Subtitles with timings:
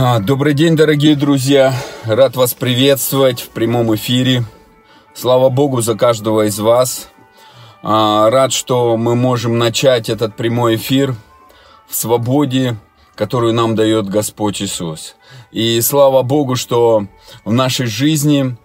[0.00, 1.74] А, добрый день, дорогие друзья!
[2.04, 4.44] Рад вас приветствовать в прямом эфире.
[5.12, 7.08] Слава Богу за каждого из вас.
[7.82, 11.16] А, рад, что мы можем начать этот прямой эфир
[11.88, 12.76] в свободе,
[13.16, 15.16] которую нам дает Господь Иисус.
[15.50, 17.08] И слава Богу, что
[17.44, 18.56] в нашей жизни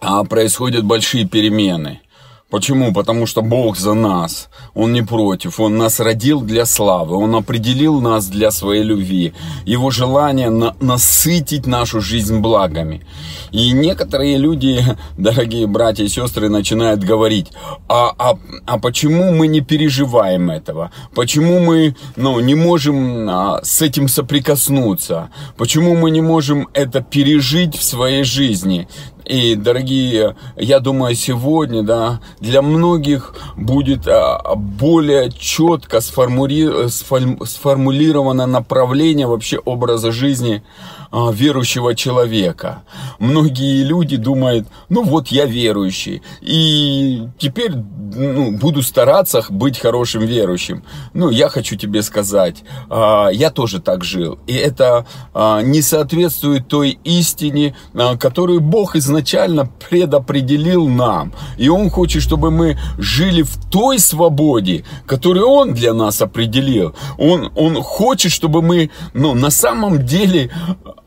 [0.00, 2.00] а, происходят большие перемены–
[2.48, 2.92] Почему?
[2.92, 4.48] Потому что Бог за нас.
[4.74, 5.58] Он не против.
[5.58, 7.16] Он нас родил для славы.
[7.16, 9.32] Он определил нас для своей любви.
[9.64, 13.04] Его желание на насытить нашу жизнь благами.
[13.50, 14.80] И некоторые люди,
[15.18, 17.50] дорогие братья и сестры, начинают говорить,
[17.88, 20.92] а, а, а почему мы не переживаем этого?
[21.16, 25.30] Почему мы ну, не можем а, с этим соприкоснуться?
[25.56, 28.86] Почему мы не можем это пережить в своей жизни?
[29.26, 36.88] И, дорогие, я думаю, сегодня, да, для многих будет а, более четко сформули...
[36.88, 40.62] сформулировано направление вообще образа жизни
[41.10, 42.82] а, верующего человека.
[43.18, 50.84] Многие люди думают, ну вот я верующий, и теперь ну, буду стараться быть хорошим верующим.
[51.14, 54.38] Ну, я хочу тебе сказать, а, я тоже так жил.
[54.46, 57.76] И это а, не соответствует той истине,
[58.18, 61.32] которую Бог изначально предопределил нам.
[61.58, 66.94] И Он хочет, чтобы мы жили в той свободе, которую Он для нас определил.
[67.18, 70.50] Он, он хочет, чтобы мы ну, на самом деле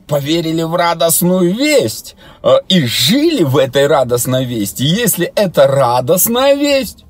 [0.10, 4.84] поверили в радостную весть э, и жили в этой радостной вести.
[4.84, 7.06] Если это радостная весть,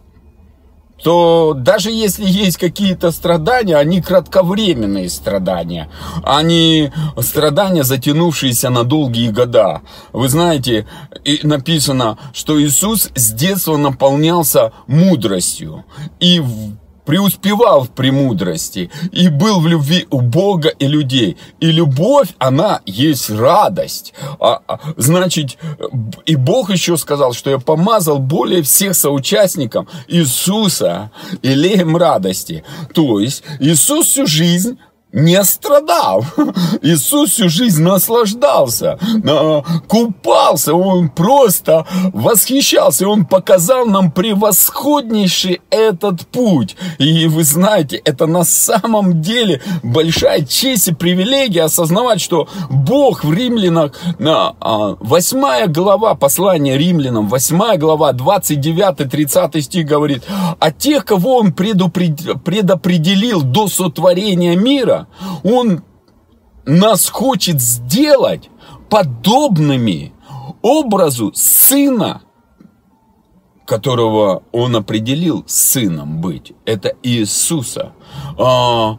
[1.04, 5.90] то даже если есть какие-то страдания, они кратковременные страдания,
[6.24, 9.82] они страдания, затянувшиеся на долгие года.
[10.12, 10.88] Вы знаете,
[11.44, 15.86] написано, что Иисус с детства наполнялся мудростью.
[16.20, 16.44] И
[17.10, 21.38] преуспевал в премудрости и был в любви у Бога и людей.
[21.60, 24.14] И любовь, она есть радость.
[24.40, 25.58] А, а, значит,
[26.28, 31.10] и Бог еще сказал, что я помазал более всех соучастникам Иисуса
[31.42, 32.64] илеем радости.
[32.94, 34.78] То есть Иисус всю жизнь
[35.12, 36.24] не страдал.
[36.82, 39.00] Иисус всю жизнь наслаждался,
[39.88, 43.08] купался, Он просто восхищался.
[43.08, 46.76] Он показал нам превосходнейший этот путь.
[47.00, 53.34] И вы знаете, это на самом деле большая честь и привилегия осознавать, что Бог в
[53.34, 60.24] Римлянах, 8 а, глава послания Римлянам, 8 глава, 29-30 стих говорит,
[60.60, 64.99] а тех, кого Он предопределил до сотворения мира,
[65.44, 65.84] он
[66.66, 68.50] нас хочет сделать
[68.90, 70.14] подобными
[70.62, 72.22] образу сына,
[73.66, 76.54] которого он определил сыном быть.
[76.66, 77.94] Это Иисуса.
[78.38, 78.98] А,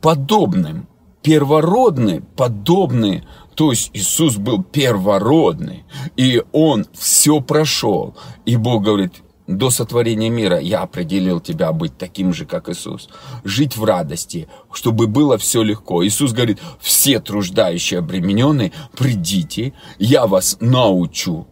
[0.00, 0.88] подобным,
[1.22, 3.24] первородный, подобный
[3.58, 5.84] то есть Иисус был первородный,
[6.16, 8.16] и Он все прошел.
[8.44, 9.14] И Бог говорит,
[9.48, 13.08] до сотворения мира я определил тебя быть таким же, как Иисус.
[13.44, 16.06] Жить в радости, чтобы было все легко.
[16.06, 21.46] Иисус говорит, все труждающие обремененные, придите, я вас научу.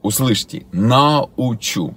[0.00, 1.94] Услышьте, научу.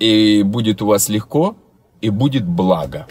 [0.00, 1.56] И будет у вас легко,
[2.00, 3.06] и будет благо.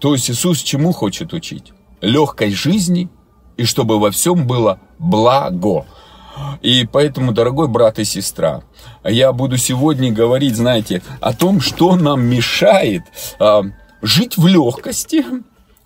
[0.00, 1.74] То есть Иисус чему хочет учить?
[2.00, 3.10] Легкой жизни,
[3.58, 5.84] и чтобы во всем было благо.
[6.62, 8.62] И поэтому, дорогой брат и сестра,
[9.04, 13.02] я буду сегодня говорить, знаете, о том, что нам мешает
[13.38, 13.62] а,
[14.02, 15.24] жить в легкости,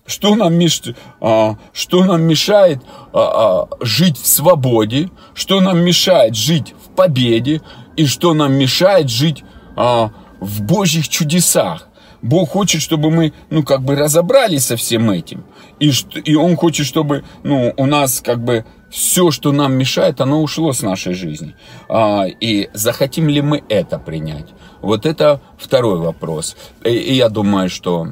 [0.05, 0.81] что нам, меш...
[1.19, 2.81] а, что нам мешает
[3.13, 7.61] а, а, жить в свободе, что нам мешает жить в победе
[7.95, 9.43] и что нам мешает жить
[9.75, 11.87] а, в Божьих чудесах.
[12.21, 15.43] Бог хочет, чтобы мы, ну, как бы разобрались со всем этим.
[15.79, 15.91] И,
[16.23, 20.73] и Он хочет, чтобы, ну, у нас, как бы, все, что нам мешает, оно ушло
[20.73, 21.55] с нашей жизни.
[21.87, 24.49] А, и захотим ли мы это принять?
[24.81, 26.57] Вот это второй вопрос.
[26.83, 28.09] И, я думаю, что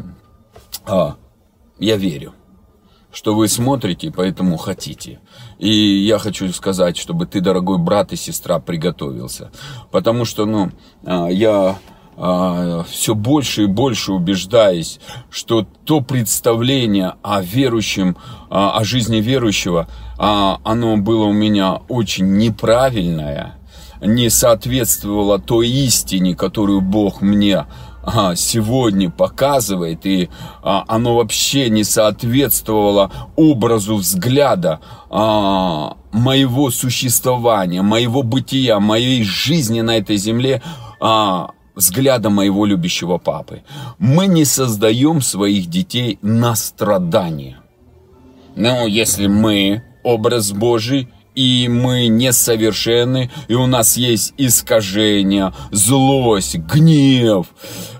[0.86, 1.18] а,
[1.80, 2.34] я верю,
[3.12, 5.20] что вы смотрите, поэтому хотите.
[5.58, 9.52] И я хочу сказать, чтобы ты, дорогой брат и сестра, приготовился.
[9.92, 10.72] Потому что, ну,
[11.04, 11.78] а, я
[12.20, 15.00] все больше и больше убеждаясь,
[15.30, 18.18] что то представление о верующем,
[18.50, 19.88] а, о жизни верующего,
[20.18, 23.56] а, оно было у меня очень неправильное,
[24.02, 27.66] не соответствовало той истине, которую Бог мне
[28.36, 30.30] сегодня показывает, и
[30.64, 34.80] оно вообще не соответствовало образу взгляда
[35.10, 40.64] моего существования, моего бытия, моей жизни на этой земле,
[41.80, 43.64] взгляда моего любящего папы.
[43.98, 47.58] Мы не создаем своих детей на страдания.
[48.56, 57.48] Ну, если мы образ Божий, и мы несовершенны, и у нас есть искажения, злость, гнев,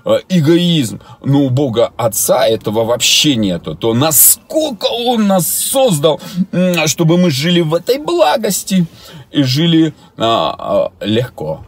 [0.04, 1.00] э, эгоизм.
[1.24, 3.74] Но у Бога Отца этого вообще нету.
[3.74, 6.20] То насколько Он нас создал,
[6.86, 8.86] чтобы мы жили в этой благости
[9.30, 11.64] и жили а, а, легко.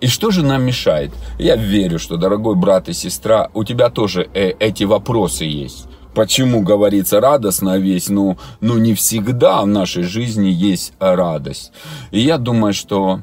[0.00, 1.12] И что же нам мешает?
[1.38, 5.86] Я верю, что, дорогой брат и сестра, у тебя тоже э, эти вопросы есть.
[6.14, 8.08] Почему говорится радостно весь?
[8.08, 11.72] Ну, ну не всегда в нашей жизни есть радость.
[12.10, 13.20] И я думаю, что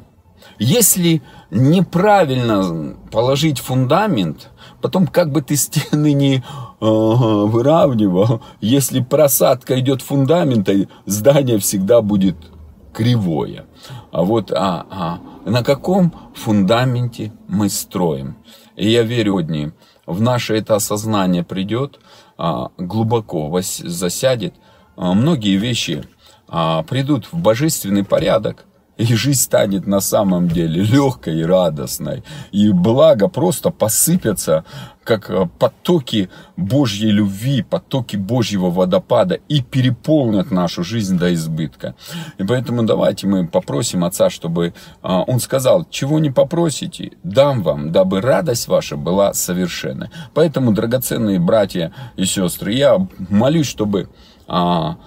[0.60, 1.22] если
[1.52, 4.50] неправильно положить фундамент,
[4.82, 6.44] потом как бы ты стены не
[6.80, 10.74] ага, выравнивал, если просадка идет фундамента,
[11.06, 12.38] здание всегда будет
[12.94, 13.66] кривое.
[14.12, 15.20] А вот а, а,
[15.50, 18.38] на каком фундаменте мы строим?
[18.76, 19.72] И я верю, одни,
[20.06, 22.00] в наше это осознание придет,
[22.38, 24.54] а, глубоко засядет,
[24.96, 26.04] а, многие вещи
[26.48, 28.66] а, придут в божественный порядок,
[28.98, 32.24] и жизнь станет на самом деле легкой и радостной.
[32.52, 34.66] И благо просто посыпятся,
[35.04, 41.96] как э, потоки Божьей любви, потоки Божьего водопада и переполнят нашу жизнь до избытка.
[42.38, 47.92] И поэтому давайте мы попросим Отца, чтобы а, Он сказал, чего не попросите, дам вам,
[47.92, 50.10] дабы радость ваша была совершенной.
[50.34, 54.10] Поэтому, драгоценные братья и сестры, я молюсь, чтобы
[54.48, 54.98] а,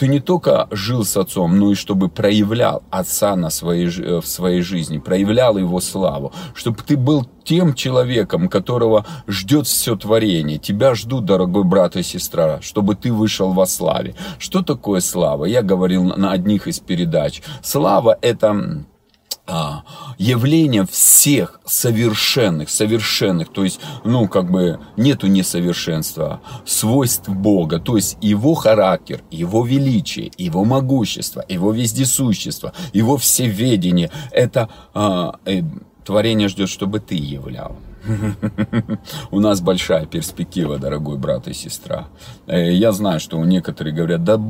[0.00, 4.26] ты не только жил с отцом, но и чтобы проявлял отца на своей, э, в
[4.26, 10.56] своей жизни, проявлял его славу, чтобы ты был тем человеком, которого ждет все творение.
[10.56, 14.14] Тебя ждут, дорогой брат и сестра, чтобы ты вышел во славе.
[14.38, 15.44] Что такое слава?
[15.44, 17.42] Я говорил на одних из передач.
[17.62, 18.86] Слава это
[19.46, 19.84] а,
[20.18, 28.16] явление всех совершенных, совершенных, то есть, ну, как бы нету несовершенства, свойств Бога, то есть
[28.20, 35.62] его характер, его величие, его могущество, его вездесущество, его всеведение, это а, э,
[36.04, 37.76] творение ждет, чтобы ты являл.
[39.30, 42.08] У нас большая перспектива, дорогой брат и сестра.
[42.46, 44.40] Э, я знаю, что у некоторых говорят, да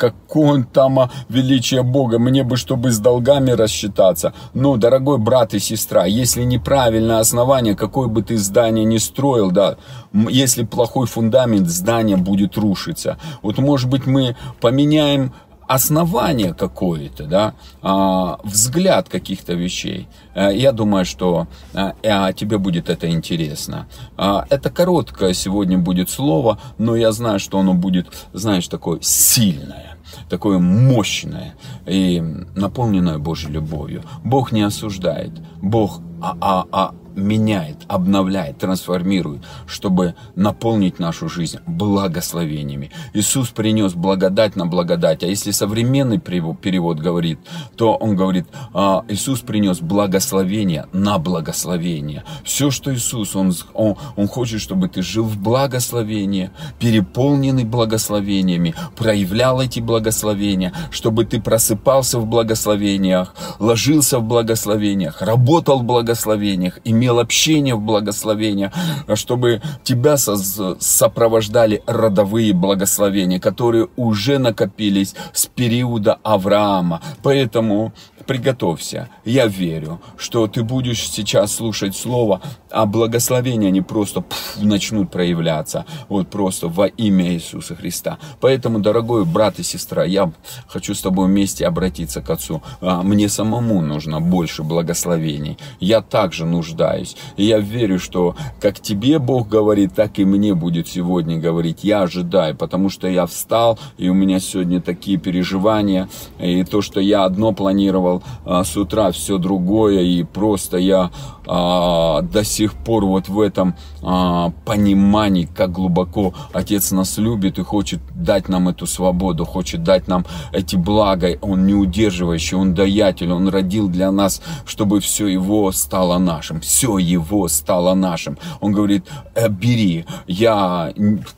[0.00, 4.32] какое там а, величие Бога, мне бы, чтобы с долгами рассчитаться.
[4.54, 9.76] Ну, дорогой брат и сестра, если неправильное основание, какое бы ты здание ни строил, да,
[10.12, 13.18] если плохой фундамент, здание будет рушиться.
[13.42, 15.32] Вот, может быть, мы поменяем
[15.70, 20.08] основание какое-то, да, а, взгляд каких-то вещей.
[20.34, 23.86] Э, я думаю, что а, а, тебе будет это интересно.
[24.16, 29.96] Это короткое сегодня будет слово, но я знаю, что оно будет, знаешь, такое сильное
[30.28, 31.54] такое мощное
[31.86, 32.20] и
[32.56, 34.02] наполненное Божьей любовью.
[34.24, 35.30] Бог не осуждает,
[35.62, 42.90] Бог а, а, а меняет, обновляет, трансформирует, чтобы наполнить нашу жизнь благословениями.
[43.14, 45.22] Иисус принес благодать на благодать.
[45.22, 47.38] А если современный перевод говорит,
[47.76, 52.24] то он говорит, «А, Иисус принес благословение на благословение.
[52.44, 59.60] Все, что Иисус, он, он, он хочет, чтобы ты жил в благословении, переполненный благословениями, проявлял
[59.60, 67.18] эти благословения, чтобы ты просыпался в благословениях, ложился в благословениях, работал в благословениях, имел имел
[67.18, 68.72] общение в благословениях,
[69.14, 77.00] чтобы тебя сопровождали родовые благословения, которые уже накопились с периода Авраама.
[77.22, 77.92] Поэтому
[78.30, 79.08] приготовься.
[79.24, 82.40] Я верю, что ты будешь сейчас слушать слово,
[82.70, 88.18] а благословения не просто пф, начнут проявляться, вот просто во имя Иисуса Христа.
[88.40, 90.30] Поэтому, дорогой брат и сестра, я
[90.68, 92.62] хочу с тобой вместе обратиться к Отцу.
[92.80, 95.58] А, мне самому нужно больше благословений.
[95.80, 96.89] Я также нуждаюсь.
[97.36, 101.84] И я верю, что как тебе Бог говорит, так и мне будет сегодня говорить.
[101.84, 107.00] Я ожидаю, потому что я встал, и у меня сегодня такие переживания, и то, что
[107.00, 111.10] я одно планировал, а, с утра все другое, и просто я
[111.52, 117.64] а, до сих пор вот в этом а, понимании, как глубоко Отец нас любит и
[117.64, 121.36] хочет дать нам эту свободу, хочет дать нам эти блага.
[121.40, 126.98] Он не удерживающий, Он даятель, Он родил для нас, чтобы все Его стало нашим, все
[126.98, 128.38] Его стало нашим.
[128.60, 130.92] Он говорит, «Э, бери, я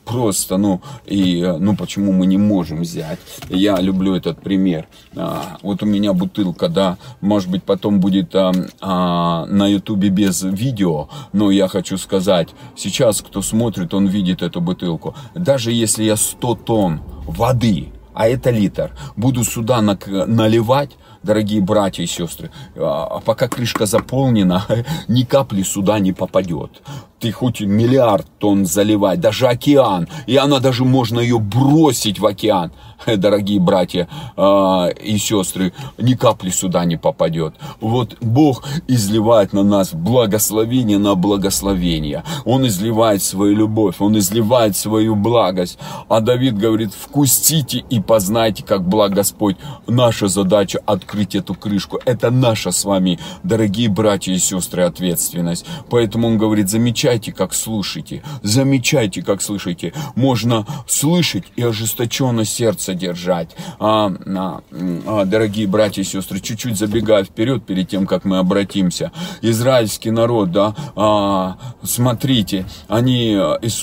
[0.05, 3.17] просто, ну, и, ну, почему мы не можем взять?
[3.49, 4.85] Я люблю этот пример.
[5.15, 8.51] А, вот у меня бутылка, да, может быть, потом будет а,
[8.81, 14.61] а, на ютубе без видео, но я хочу сказать, сейчас кто смотрит, он видит эту
[14.61, 15.15] бутылку.
[15.35, 22.07] Даже если я 100 тонн воды, а это литр, буду сюда наливать, дорогие братья и
[22.07, 24.65] сестры, а пока крышка заполнена,
[25.07, 26.81] ни капли сюда не попадет.
[27.19, 32.71] Ты хоть миллиард тонн заливай, даже океан, и она даже можно ее бросить в океан.
[33.17, 34.07] Дорогие братья
[34.37, 37.55] э, и сестры, ни капли сюда не попадет.
[37.81, 42.23] Вот Бог изливает на нас благословение на благословение.
[42.45, 45.77] Он изливает свою любовь, Он изливает свою благость.
[46.09, 49.57] А Давид говорит, вкусите и познайте, как благ Господь.
[49.87, 51.99] Наша задача открыть эту крышку.
[52.05, 55.65] Это наша с вами, дорогие братья и сестры, ответственность.
[55.89, 58.23] Поэтому он говорит, замечайте, как слушаете.
[58.41, 59.93] Замечайте, как слышите.
[60.15, 63.49] Можно слышать и ожесточенно сердце содержать.
[63.79, 64.61] А, а,
[65.07, 69.11] а, дорогие братья и сестры, чуть-чуть забегая вперед перед тем, как мы обратимся.
[69.41, 73.37] Израильский народ, да, а, смотрите, они,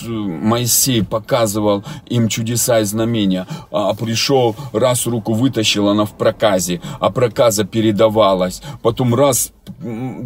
[0.06, 3.46] Моисей показывал им чудеса и знамения.
[3.72, 8.62] А, пришел, раз руку вытащил, она в проказе, а проказа передавалась.
[8.82, 9.52] Потом раз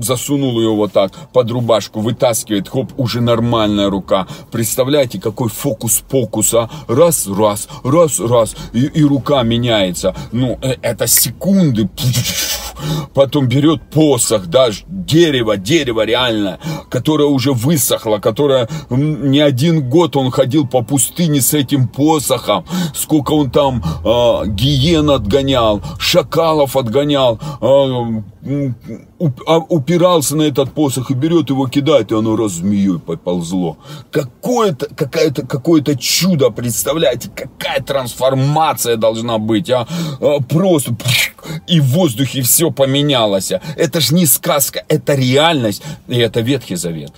[0.00, 4.26] засунул ее вот так под рубашку, вытаскивает, хоп, уже нормальная рука.
[4.50, 6.71] Представляете, какой фокус-покус, а?
[6.88, 10.14] Раз, раз, раз, раз, и, и рука меняется.
[10.33, 11.88] Ну, э, это секунды.
[13.14, 16.59] Потом берет посох, да, дерево, дерево реально,
[16.90, 22.64] которое уже высохло, которое не один год он ходил по пустыне с этим посохом.
[22.94, 28.73] Сколько он там э, гиен отгонял, шакалов отгонял, э,
[29.18, 33.76] упирался на этот посох и берет его, кидает, и оно раз змеей поползло.
[34.11, 39.87] Какое-то, какое-то, какое-то чудо, представляете, какая трансформация должна быть, а?
[40.21, 40.97] а просто
[41.66, 43.52] и в воздухе все поменялось.
[43.76, 47.12] Это ж не сказка, это реальность, и это Ветхий Завет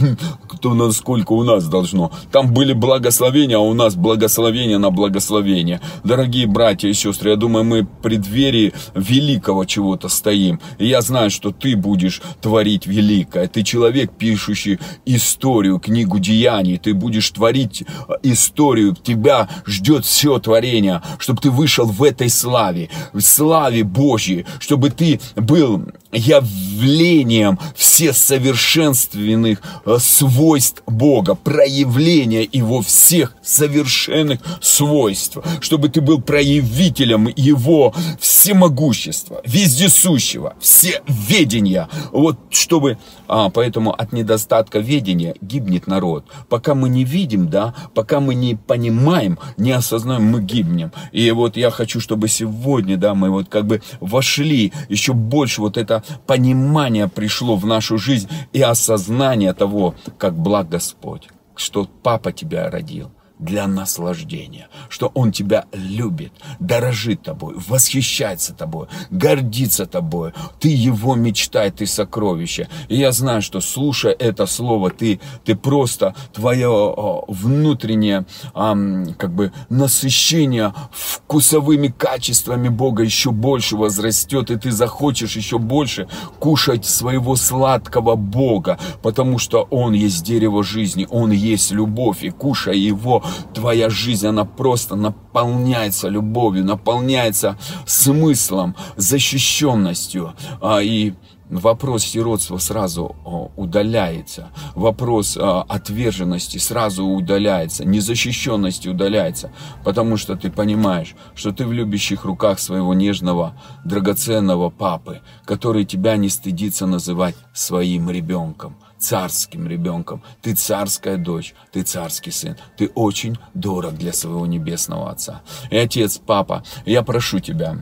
[0.48, 2.12] кто насколько у нас должно.
[2.30, 5.80] Там были благословения, а у нас благословение на благословение.
[6.04, 10.60] Дорогие братья и сестры, я думаю, мы в преддверии великого чего-то стоим.
[10.78, 13.48] И я знаю, что ты будешь творить великое.
[13.48, 16.78] Ты человек, пишущий историю, книгу деяний.
[16.78, 18.94] Ты будешь творить э, историю.
[18.94, 25.20] Тебя ждет все творение, чтобы ты вышел в этой славе, в славе Божьей, чтобы ты
[25.36, 37.28] был явлением всесовершенственных э, свойств Бога, проявления Его всех совершенных свойств, чтобы ты был проявителем
[37.34, 41.88] Его всемогущества, вездесущего, всеведения.
[42.12, 42.98] Вот чтобы,
[43.34, 46.26] а, поэтому от недостатка ведения гибнет народ.
[46.50, 50.92] Пока мы не видим, да, пока мы не понимаем, не осознаем, мы гибнем.
[51.12, 55.78] И вот я хочу, чтобы сегодня, да, мы вот как бы вошли еще больше вот
[55.78, 62.68] это понимание пришло в нашу жизнь и осознание того, как благ Господь, что Папа тебя
[62.68, 63.12] родил–
[63.42, 70.32] для наслаждения, что Он тебя любит, дорожит тобой, восхищается тобой, гордится тобой.
[70.60, 72.68] Ты Его мечта, ты сокровище.
[72.88, 80.74] И я знаю, что слушая это слово, ты, ты просто, твое внутреннее как бы насыщение
[80.92, 86.08] вкусовыми качествами Бога еще больше возрастет, и ты захочешь еще больше
[86.38, 92.74] кушать своего сладкого Бога, потому что Он есть дерево жизни, Он есть любовь, и кушая
[92.74, 100.34] Его, твоя жизнь, она просто наполняется любовью, наполняется смыслом, защищенностью.
[100.60, 101.14] А, и
[101.52, 103.14] вопрос сиротства сразу
[103.56, 109.52] удаляется, вопрос а, отверженности сразу удаляется, незащищенности удаляется,
[109.84, 116.16] потому что ты понимаешь, что ты в любящих руках своего нежного, драгоценного папы, который тебя
[116.16, 120.22] не стыдится называть своим ребенком царским ребенком.
[120.40, 122.56] Ты царская дочь, ты царский сын.
[122.76, 125.42] Ты очень дорог для своего небесного отца.
[125.70, 127.78] И отец, папа, я прошу тебя,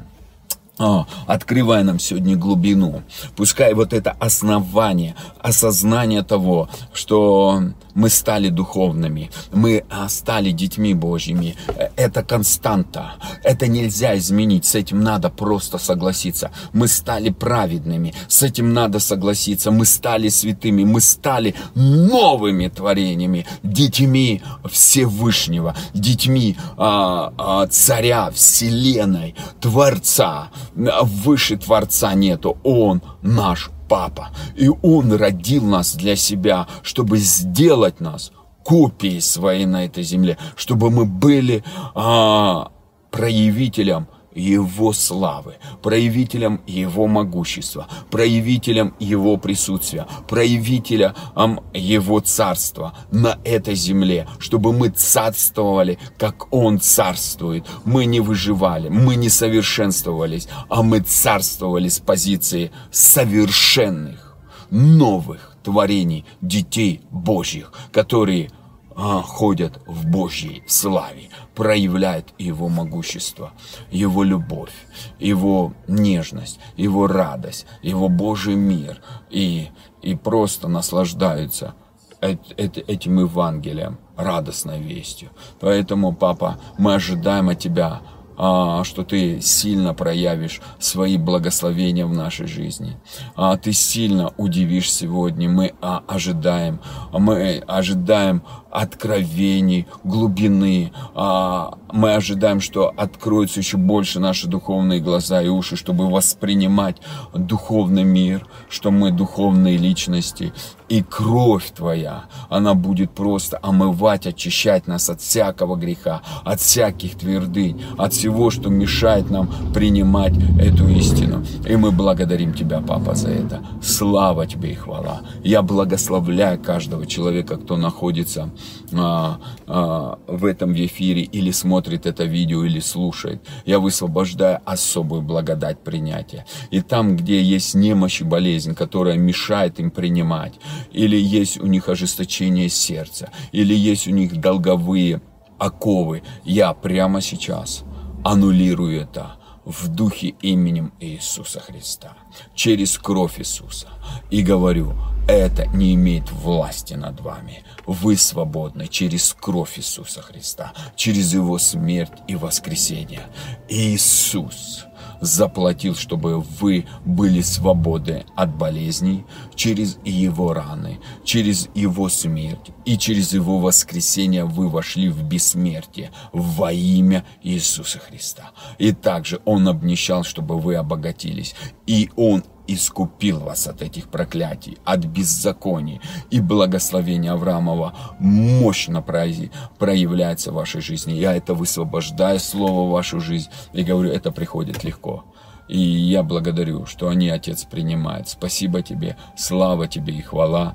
[1.26, 3.02] открывай нам сегодня глубину.
[3.36, 7.62] Пускай вот это основание, осознание того, что
[7.94, 11.56] мы стали духовными, мы а, стали детьми Божьими.
[11.96, 16.50] Это константа, это нельзя изменить, с этим надо просто согласиться.
[16.72, 19.70] Мы стали праведными, с этим надо согласиться.
[19.70, 30.50] Мы стали святыми, мы стали новыми творениями, детьми Всевышнего, детьми а, а, царя Вселенной, Творца.
[30.74, 34.30] Выше Творца нету, Он наш Папа.
[34.54, 38.30] И Он родил нас для себя, чтобы сделать нас
[38.62, 41.64] копией своей на этой земле, чтобы мы были
[41.96, 42.70] а,
[43.10, 54.28] проявителем Его славы, проявителем Его могущества, проявителем Его присутствия, проявителем Его царства на этой земле,
[54.38, 57.66] чтобы мы царствовали, как Он царствует.
[57.84, 64.36] Мы не выживали, мы не совершенствовались, а мы царствовали с позиции совершенных,
[64.70, 68.50] новых творений, детей Божьих, которые
[69.00, 73.52] ходят в Божьей славе, проявляют Его могущество,
[73.90, 74.74] Его любовь,
[75.18, 79.68] Его нежность, Его радость, Его Божий мир и,
[80.02, 81.74] и просто наслаждаются
[82.20, 85.30] этим Евангелием, радостной вестью.
[85.58, 88.02] Поэтому, папа, мы ожидаем от Тебя
[88.42, 92.96] а, что ты сильно проявишь свои благословения в нашей жизни.
[93.36, 95.50] А, ты сильно удивишь сегодня.
[95.50, 96.80] Мы а, ожидаем,
[97.12, 100.92] мы ожидаем откровений, глубины.
[101.14, 106.96] Мы ожидаем, что откроются еще больше наши духовные глаза и уши, чтобы воспринимать
[107.34, 110.52] духовный мир, что мы духовные личности.
[110.88, 117.80] И кровь Твоя, она будет просто омывать, очищать нас от всякого греха, от всяких твердынь,
[117.96, 121.44] от всего, что мешает нам принимать эту истину.
[121.68, 123.62] И мы благодарим Тебя, Папа, за это.
[123.80, 125.20] Слава Тебе и хвала.
[125.44, 128.50] Я благословляю каждого человека, кто находится
[128.92, 133.42] а, а, в этом эфире или смотрит это видео или слушает.
[133.64, 136.46] Я высвобождаю особую благодать принятия.
[136.70, 140.54] И там, где есть немощь и болезнь, которая мешает им принимать,
[140.92, 145.20] или есть у них ожесточение сердца, или есть у них долговые
[145.58, 147.84] оковы, я прямо сейчас
[148.24, 152.16] аннулирую это в духе именем Иисуса Христа,
[152.54, 153.88] через кровь Иисуса.
[154.30, 154.94] И говорю,
[155.28, 157.62] это не имеет власти над вами.
[157.86, 163.26] Вы свободны через кровь Иисуса Христа, через Его смерть и воскресение.
[163.68, 164.86] Иисус
[165.20, 173.32] заплатил, чтобы вы были свободы от болезней через Его раны, через Его смерть и через
[173.32, 178.50] Его воскресение вы вошли в бессмертие во имя Иисуса Христа.
[178.78, 181.54] И также Он обнищал, чтобы вы обогатились.
[181.86, 182.42] И Он
[182.74, 186.00] искупил вас от этих проклятий, от беззаконий.
[186.30, 191.12] И благословение Авраамова мощно проявляется в вашей жизни.
[191.12, 195.24] Я это высвобождаю, слово в вашу жизнь, и говорю, это приходит легко.
[195.68, 198.28] И я благодарю, что они, Отец, принимают.
[198.28, 200.74] Спасибо тебе, слава тебе и хвала.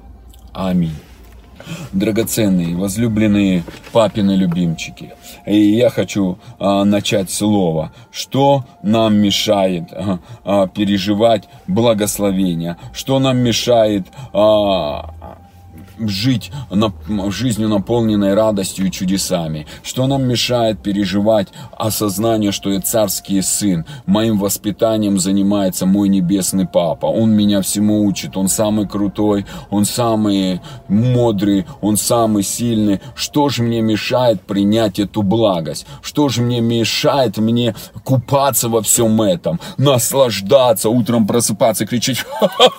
[0.54, 0.96] Аминь
[1.92, 5.14] драгоценные, возлюбленные папины любимчики.
[5.46, 7.92] И я хочу а, начать слово.
[8.12, 12.78] Что нам мешает а, а, переживать благословение?
[12.94, 15.38] Что нам мешает а,
[16.00, 16.94] жить на,
[17.32, 19.68] жизнью, наполненной радостью и чудесами?
[19.84, 23.86] Что нам мешает переживать осознание, что я царский сын?
[24.06, 27.06] Моим воспитанием занимается мой небесный папа.
[27.06, 28.38] Он меня всему учит.
[28.38, 33.02] Он самый крутой, он самый мудрый, он самый сильный.
[33.16, 35.86] Что же мне мешает принять эту благость?
[36.02, 39.60] Что же мне мешает мне купаться во всем этом?
[39.78, 42.26] Наслаждаться, утром просыпаться, кричать,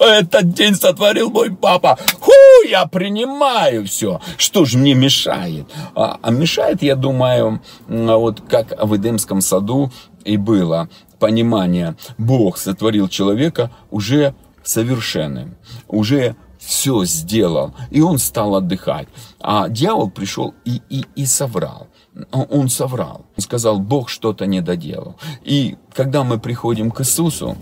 [0.00, 1.98] этот день сотворил мой папа.
[2.20, 2.32] Ху,
[2.68, 4.20] я при принимаю все.
[4.36, 5.66] Что же мне мешает?
[5.94, 9.92] А, а мешает, я думаю, вот как в Эдемском саду
[10.24, 10.88] и было
[11.20, 11.94] понимание.
[12.18, 19.06] Бог сотворил человека уже совершенным, уже все сделал, и он стал отдыхать.
[19.40, 21.86] А дьявол пришел и, и, и соврал.
[22.32, 23.24] Он соврал.
[23.36, 25.14] Он сказал, Бог что-то не доделал.
[25.44, 27.56] И когда мы приходим к Иисусу,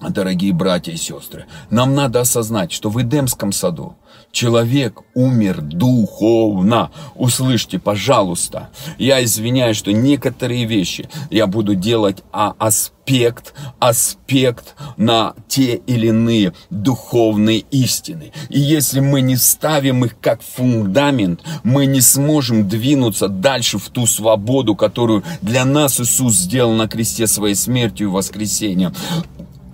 [0.00, 3.96] дорогие братья и сестры, нам надо осознать, что в Эдемском саду
[4.32, 6.90] Человек умер духовно.
[7.14, 8.70] Услышьте, пожалуйста.
[8.96, 16.54] Я извиняюсь, что некоторые вещи я буду делать а аспект, аспект на те или иные
[16.70, 18.32] духовные истины.
[18.48, 24.06] И если мы не ставим их как фундамент, мы не сможем двинуться дальше в ту
[24.06, 28.94] свободу, которую для нас Иисус сделал на кресте своей смертью и воскресением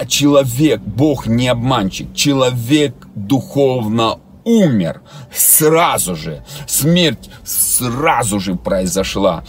[0.06, 4.18] человек, Бог не обманщик, человек духовно
[4.48, 6.42] умер сразу же.
[6.66, 9.44] Смерть сразу же произошла.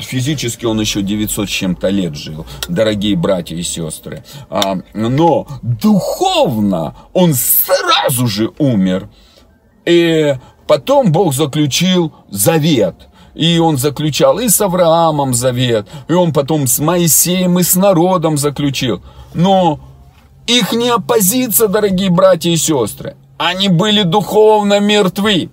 [0.00, 4.24] Физически он еще 900 с чем-то лет жил, дорогие братья и сестры.
[4.94, 9.10] Но духовно он сразу же умер.
[9.84, 10.34] И
[10.66, 12.94] потом Бог заключил завет.
[13.34, 18.38] И он заключал и с Авраамом завет, и он потом с Моисеем и с народом
[18.38, 19.02] заключил.
[19.34, 19.78] Но
[20.46, 23.14] их не оппозиция, дорогие братья и сестры.
[23.38, 25.50] Они были духовно мертвы.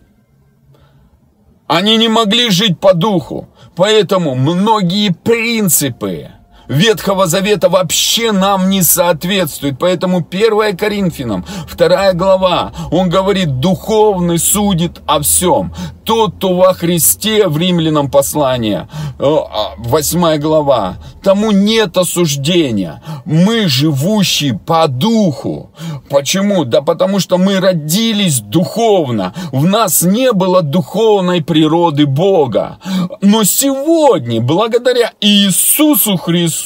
[1.67, 3.49] Они не могли жить по духу.
[3.75, 6.29] Поэтому многие принципы,
[6.67, 9.77] Ветхого Завета вообще нам не соответствует.
[9.79, 11.45] Поэтому 1 Коринфянам,
[11.75, 15.73] 2 глава, он говорит, духовный судит о всем.
[16.03, 23.01] Тот, кто во Христе, в римлянам послание, 8 а, глава, тому нет осуждения.
[23.25, 25.71] Мы живущие по духу.
[26.09, 26.65] Почему?
[26.65, 29.33] Да потому что мы родились духовно.
[29.53, 32.79] В нас не было духовной природы Бога.
[33.21, 36.62] Но сегодня, благодаря Иисусу Христу,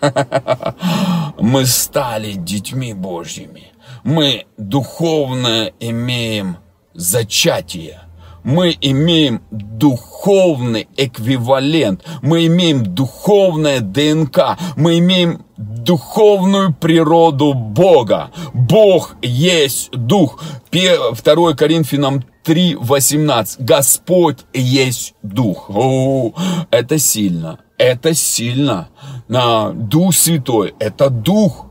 [1.38, 3.72] мы стали детьми Божьими.
[4.02, 6.58] Мы духовно имеем
[6.94, 8.04] зачатие
[8.44, 18.30] мы имеем духовный эквивалент, мы имеем духовное ДНК, мы имеем духовную природу Бога.
[18.52, 20.42] Бог есть Дух.
[20.70, 23.56] 2 Коринфянам 3.18.
[23.58, 25.70] Господь есть Дух.
[25.70, 26.32] О,
[26.70, 27.60] это сильно.
[27.78, 28.88] Это сильно.
[29.28, 30.74] На Дух Святой.
[30.78, 31.66] Это Дух.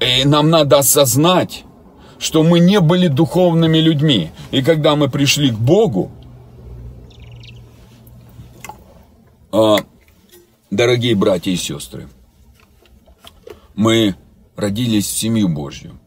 [0.00, 1.64] И нам надо осознать,
[2.18, 4.30] что мы не были духовными людьми.
[4.50, 6.10] И когда мы пришли к Богу,
[9.52, 9.76] а,
[10.70, 12.08] дорогие братья и сестры,
[13.74, 14.16] мы
[14.56, 15.98] родились в семью Божью.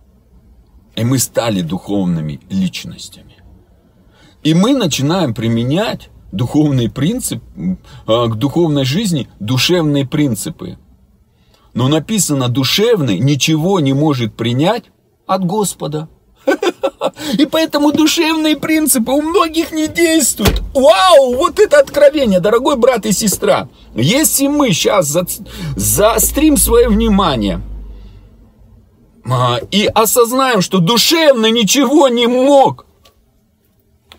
[0.95, 3.35] И мы стали духовными личностями.
[4.43, 7.43] И мы начинаем применять духовный принцип,
[8.05, 10.77] а, к духовной жизни душевные принципы.
[11.73, 14.85] Но написано, душевный ничего не может принять,
[15.27, 16.07] от Господа.
[17.37, 20.61] И поэтому душевные принципы у многих не действуют.
[20.73, 23.67] Вау, вот это откровение, дорогой брат и сестра.
[23.95, 25.25] Если мы сейчас за,
[25.75, 27.61] заострим свое внимание
[29.71, 32.85] и осознаем, что душевно ничего не мог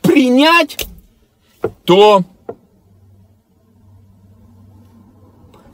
[0.03, 0.87] принять,
[1.85, 2.23] то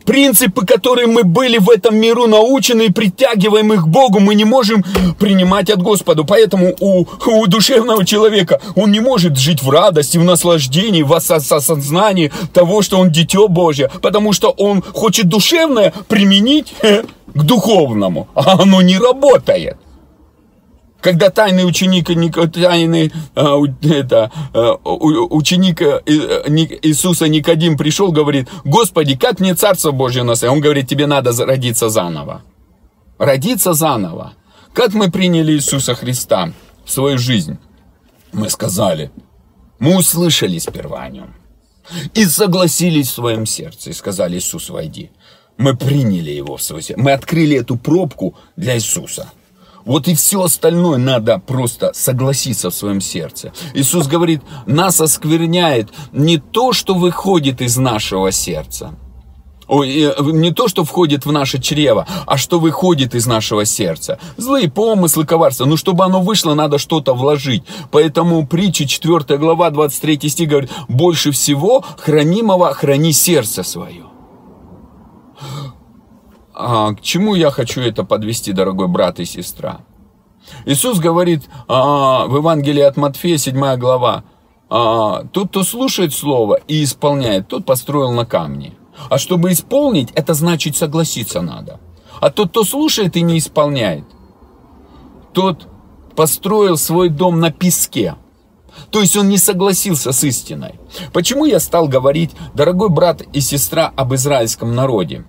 [0.04, 4.44] Принципы, которые мы были в этом миру научены и притягиваем их к Богу, мы не
[4.44, 4.84] можем
[5.18, 6.24] принимать от Господа.
[6.24, 12.32] Поэтому у, у душевного человека он не может жить в радости, в наслаждении, в осознании
[12.52, 16.74] того, что он дитё Божье, потому что он хочет душевное применить
[17.34, 19.76] к духовному, а оно не работает.
[21.00, 22.06] Когда тайный ученик,
[22.52, 30.22] тайный а, это, а, ученик э, Иисуса Никодим пришел, говорит, Господи, как мне Царство Божье
[30.22, 30.52] наследие?
[30.54, 32.42] Он говорит, тебе надо родиться заново.
[33.18, 34.34] Родиться заново.
[34.72, 36.52] Как мы приняли Иисуса Христа
[36.84, 37.58] в свою жизнь?
[38.32, 39.10] Мы сказали,
[39.80, 41.34] мы услышали сперва о нем.
[42.14, 43.90] И согласились в своем сердце.
[43.90, 45.10] И сказали, Иисус, войди.
[45.62, 47.01] Мы приняли его в свое сердце.
[47.01, 49.31] Мы открыли эту пробку для Иисуса.
[49.85, 53.53] Вот и все остальное надо просто согласиться в своем сердце.
[53.75, 58.96] Иисус говорит, нас оскверняет не то, что выходит из нашего сердца,
[59.68, 64.18] Ой, э, не то, что входит в наше чрево, а что выходит из нашего сердца.
[64.37, 65.64] Злые помыслы, коварства.
[65.64, 67.62] Но чтобы оно вышло, надо что-то вложить.
[67.90, 74.12] Поэтому притча 4 глава 23 стих говорит, больше всего хранимого храни сердце свое.
[76.54, 79.80] А, к чему я хочу это подвести, дорогой брат и сестра?
[80.66, 84.24] Иисус говорит а, в Евангелии от Матфея, 7 глава,
[84.68, 88.74] а, тот, кто слушает Слово и исполняет, тот построил на камне.
[89.08, 91.80] А чтобы исполнить, это значит согласиться надо.
[92.20, 94.04] А тот, кто слушает и не исполняет,
[95.32, 95.68] тот
[96.14, 98.16] построил свой дом на песке.
[98.90, 100.78] То есть он не согласился с истиной.
[101.12, 105.24] Почему я стал говорить, дорогой брат и сестра, об израильском народе?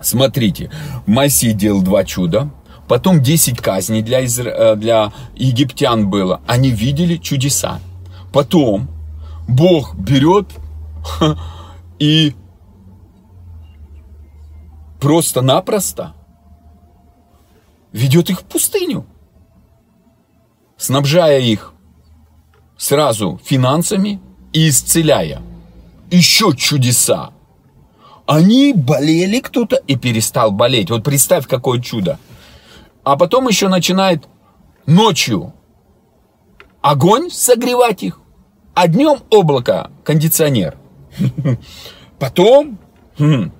[0.00, 0.70] Смотрите,
[1.06, 2.50] Моисей делал два чуда,
[2.86, 4.50] потом 10 казней для, изра...
[4.50, 6.40] Э, для египтян было.
[6.46, 7.80] Они видели чудеса.
[8.32, 8.88] Потом
[9.48, 10.46] Бог берет
[11.98, 12.34] и
[15.00, 16.14] просто-напросто
[17.92, 19.06] ведет их в пустыню,
[20.76, 21.72] снабжая их
[22.76, 24.20] сразу финансами
[24.52, 25.42] и исцеляя.
[26.10, 27.32] Еще чудеса.
[28.28, 30.90] Они болели кто-то и перестал болеть.
[30.90, 32.18] Вот представь, какое чудо.
[33.02, 34.28] А потом еще начинает
[34.84, 35.54] ночью
[36.82, 38.20] огонь согревать их,
[38.74, 40.76] а днем облако, кондиционер.
[42.18, 42.78] Потом
[43.18, 43.50] хм,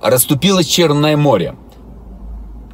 [0.00, 1.56] расступилось Черное море.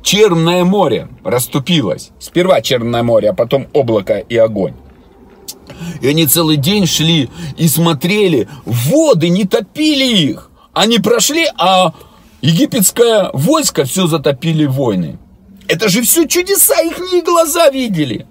[0.03, 2.11] Черное море расступилось.
[2.19, 4.75] Сперва Черное море, а потом облако и огонь.
[6.03, 10.50] И они целый день шли и смотрели, воды не топили их.
[10.73, 11.93] Они прошли, а
[12.41, 15.19] египетское войско все затопили войны.
[15.69, 18.27] Это же все чудеса, их не глаза видели.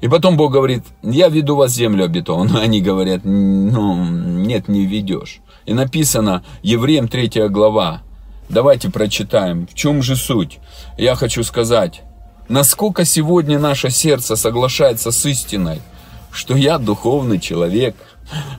[0.00, 2.60] И потом Бог говорит, я веду вас в землю обетованную.
[2.62, 5.40] Они говорят, ну, нет, не ведешь.
[5.66, 8.02] И написано, Евреям 3 глава.
[8.48, 9.66] Давайте прочитаем.
[9.66, 10.58] В чем же суть?
[10.96, 12.02] Я хочу сказать,
[12.48, 15.82] насколько сегодня наше сердце соглашается с истиной,
[16.30, 17.96] что я духовный человек,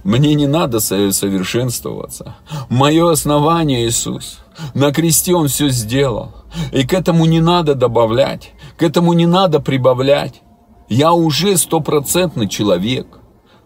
[0.04, 2.36] мне не надо совершенствоваться.
[2.70, 4.40] Мое основание Иисус.
[4.74, 6.34] На кресте Он все сделал.
[6.72, 10.42] И к этому не надо добавлять, к этому не надо прибавлять.
[10.88, 13.20] Я уже стопроцентный человек,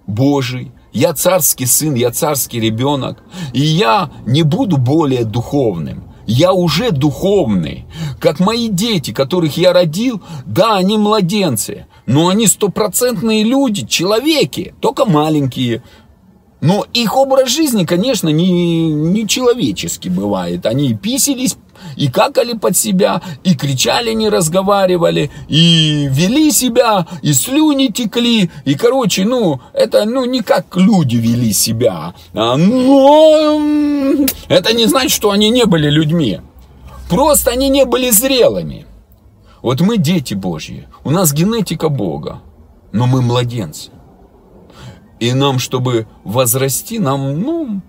[0.06, 6.04] Божий, я царский сын, я царский ребенок, и я не буду более духовным.
[6.26, 7.86] Я уже духовный.
[8.20, 15.06] Как мои дети, которых я родил, да, они младенцы, но они стопроцентные люди, человеки, только
[15.06, 15.84] маленькие,
[16.64, 20.66] но их образ жизни, конечно, не, не человеческий бывает.
[20.66, 21.58] Они писались,
[21.98, 28.76] и какали под себя, и кричали, не разговаривали, и вели себя, и слюни текли, и,
[28.76, 33.60] короче, ну, это, ну, не как люди вели себя, а, но
[34.48, 36.40] это не значит, что они не были людьми.
[37.10, 38.86] Просто они не были зрелыми.
[39.64, 42.42] Вот мы дети Божьи, у нас генетика Бога,
[42.92, 43.92] но мы младенцы.
[45.22, 47.82] И нам, чтобы возрасти, нам, ну,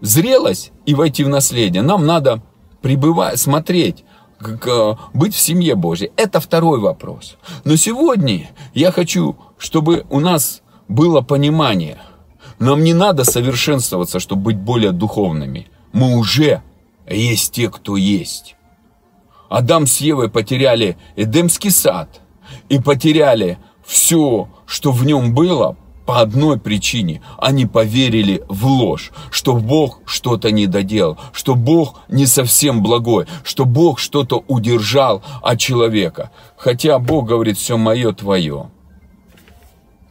[0.00, 2.40] зрелость и войти в наследие, нам надо
[2.82, 4.04] пребывать, смотреть,
[4.38, 6.12] как, быть в семье Божьей.
[6.16, 7.36] Это второй вопрос.
[7.64, 11.98] Но сегодня я хочу, чтобы у нас было понимание.
[12.60, 15.66] Нам не надо совершенствоваться, чтобы быть более духовными.
[15.92, 16.62] Мы уже
[17.08, 18.54] есть те, кто есть.
[19.52, 22.22] Адам с Евой потеряли Эдемский сад
[22.70, 27.20] и потеряли все, что в нем было, по одной причине.
[27.36, 33.66] Они поверили в ложь, что Бог что-то не доделал, что Бог не совсем благой, что
[33.66, 36.30] Бог что-то удержал от человека.
[36.56, 38.70] Хотя Бог говорит, все мое, твое.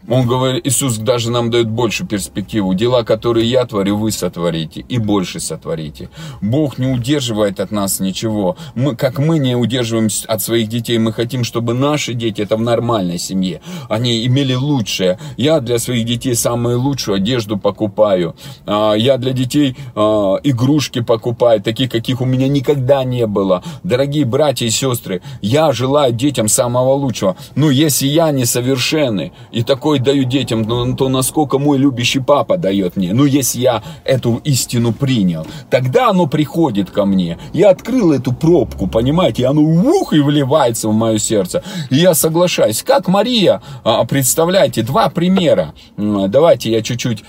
[0.08, 2.74] Он говорит, Иисус даже нам дает больше перспективу.
[2.74, 6.10] Дела, которые я творю, вы сотворите и больше сотворите.
[6.42, 8.58] Бог не удерживает от нас ничего.
[8.76, 12.62] Мы, как мы не удерживаем от своих детей, мы хотим, чтобы наши дети, это в
[12.62, 15.20] нормальной семье, они имели лучшее.
[15.38, 18.36] Я для своих детей самую лучшую одежду покупаю.
[18.66, 23.64] А, я для детей а, игрушки покупаю, такие, каких у меня никогда не было.
[23.84, 27.36] Дорогие братья и сестры, я желаю детям самого лучшего.
[27.56, 32.58] Ну, если я несовершенный и такой такой даю детям, ну, то насколько мой любящий папа
[32.58, 33.14] дает мне.
[33.14, 37.38] Ну, если я эту истину принял, тогда оно приходит ко мне.
[37.54, 41.62] Я открыл эту пробку, понимаете, и оно ух, и вливается в мое сердце.
[41.90, 42.84] И я соглашаюсь.
[42.84, 45.74] Как Мария, а, представляете, два примера.
[45.98, 47.24] Давайте я чуть-чуть...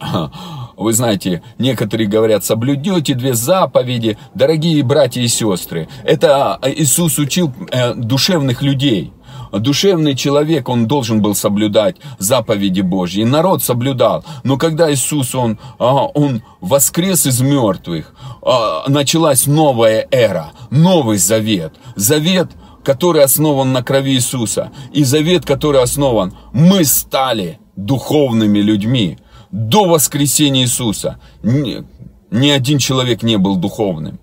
[0.76, 5.88] Вы знаете, некоторые говорят, соблюдете две заповеди, дорогие братья и сестры.
[6.04, 9.12] Это а, Иисус учил э, душевных людей
[9.58, 13.22] душевный человек, он должен был соблюдать заповеди Божьи.
[13.22, 14.24] И народ соблюдал.
[14.44, 21.74] Но когда Иисус, он, а, он воскрес из мертвых, а, началась новая эра, новый завет.
[21.96, 22.50] Завет,
[22.84, 24.70] который основан на крови Иисуса.
[24.92, 29.18] И завет, который основан, мы стали духовными людьми.
[29.50, 31.84] До воскресения Иисуса ни,
[32.30, 34.20] ни один человек не был духовным.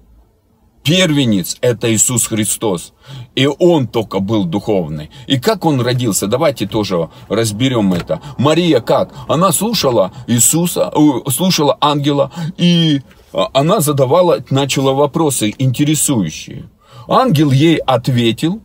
[0.87, 2.93] Первенец– это Иисус Христос.
[3.37, 5.11] И Он только был духовный.
[5.27, 6.25] И как Он родился?
[6.25, 8.19] Давайте тоже разберем это.
[8.39, 9.13] Мария как?
[9.27, 10.91] Она слушала Иисуса,
[11.29, 16.71] слушала ангела, и а, она задавала, начала вопросы интересующие.
[17.07, 18.63] Ангел ей ответил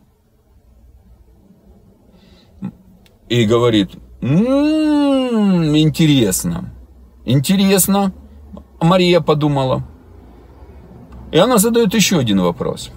[3.29, 3.91] и говорит,
[4.23, 6.73] м-м, интересно,
[7.27, 8.15] интересно.
[8.81, 9.87] Мария подумала–
[11.33, 12.91] и она задает еще один вопрос.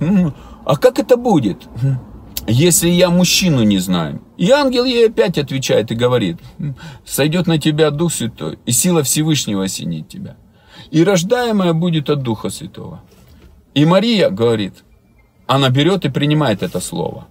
[0.66, 1.68] А как это будет,
[2.48, 4.22] если я мужчину не знаю?
[4.36, 6.40] И ангел ей опять отвечает и говорит,
[7.06, 10.38] сойдет на тебя Дух Святой, и сила Всевышнего осенит тебя.
[10.90, 13.02] И рождаемая будет от Духа Святого.
[13.76, 14.84] И Мария говорит,
[15.48, 17.28] она берет и принимает это слово.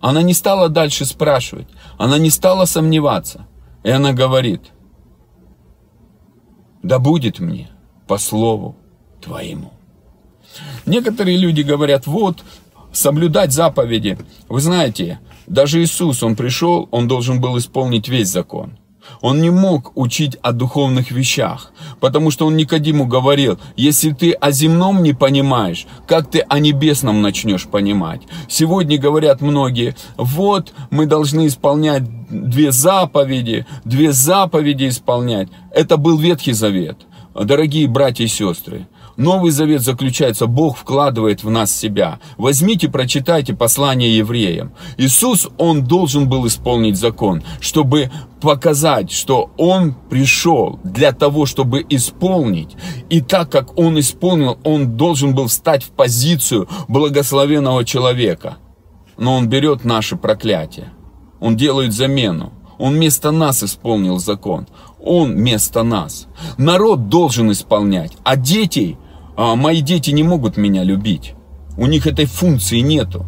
[0.00, 3.46] Она не стала дальше спрашивать, она не стала сомневаться.
[3.84, 4.60] И она говорит,
[6.82, 7.70] да будет мне
[8.06, 8.76] по слову
[9.22, 9.72] твоему.
[10.86, 12.44] Некоторые люди говорят, вот,
[12.92, 14.18] соблюдать заповеди.
[14.48, 18.78] Вы знаете, даже Иисус, Он пришел, Он должен был исполнить весь закон.
[19.20, 24.50] Он не мог учить о духовных вещах, потому что он Никодиму говорил, если ты о
[24.50, 28.22] земном не понимаешь, как ты о небесном начнешь понимать?
[28.48, 35.48] Сегодня говорят многие, вот мы должны исполнять две заповеди, две заповеди исполнять.
[35.70, 36.98] Это был Ветхий Завет.
[37.34, 42.18] Дорогие братья и сестры, Новый Завет заключается, Бог вкладывает в нас себя.
[42.36, 44.72] Возьмите, прочитайте послание евреям.
[44.96, 52.76] Иисус, Он должен был исполнить закон, чтобы показать, что Он пришел для того, чтобы исполнить.
[53.08, 58.56] И так как Он исполнил, Он должен был встать в позицию благословенного человека.
[59.16, 60.92] Но Он берет наше проклятие.
[61.38, 62.52] Он делает замену.
[62.78, 64.66] Он вместо нас исполнил закон.
[65.00, 66.26] Он вместо нас.
[66.58, 68.98] Народ должен исполнять, а дети
[69.36, 71.34] а мои дети не могут меня любить.
[71.76, 73.26] У них этой функции нету.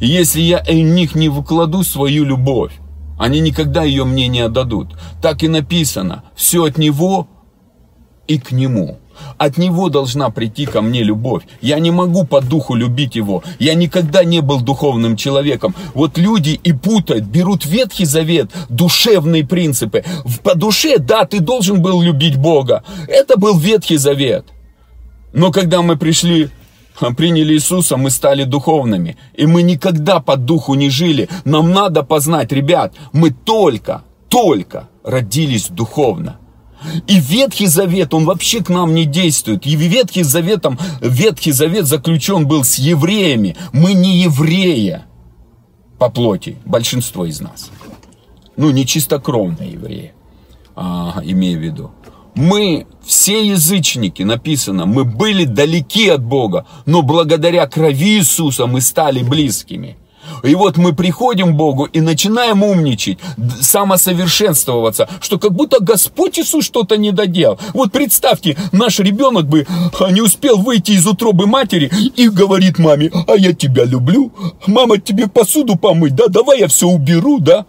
[0.00, 2.72] И если я в них не выкладу свою любовь,
[3.18, 4.96] они никогда ее мне не отдадут.
[5.20, 7.28] Так и написано, все от Него
[8.26, 8.98] и к Нему.
[9.36, 11.42] От Него должна прийти ко мне любовь.
[11.60, 13.42] Я не могу по духу любить Его.
[13.58, 15.74] Я никогда не был духовным человеком.
[15.92, 20.02] Вот люди и путают, берут Ветхий Завет, душевные принципы.
[20.42, 22.84] По душе, да, ты должен был любить Бога.
[23.06, 24.46] Это был Ветхий Завет.
[25.32, 26.50] Но когда мы пришли,
[27.00, 29.16] а, приняли Иисуса, мы стали духовными.
[29.34, 31.28] И мы никогда по духу не жили.
[31.44, 36.38] Нам надо познать, ребят, мы только, только родились духовно.
[37.06, 39.66] И Ветхий Завет, он вообще к нам не действует.
[39.66, 43.56] И Ветхий Заветом, Ветхий Завет заключен был с евреями.
[43.72, 45.02] Мы не евреи
[45.98, 47.70] по плоти, большинство из нас.
[48.56, 50.12] Ну, не чистокровные евреи,
[50.74, 51.90] а, имею в виду.
[52.34, 59.22] Мы все язычники, написано, мы были далеки от Бога, но благодаря крови Иисуса мы стали
[59.22, 59.96] близкими.
[60.42, 63.18] И вот мы приходим к Богу и начинаем умничать,
[63.60, 67.58] самосовершенствоваться, что как будто Господь Иисус что-то не доделал.
[67.74, 69.66] Вот представьте, наш ребенок бы
[69.98, 74.32] а, не успел выйти из утробы матери и говорит маме, а я тебя люблю,
[74.66, 77.66] мама тебе посуду помыть, да, давай я все уберу, да.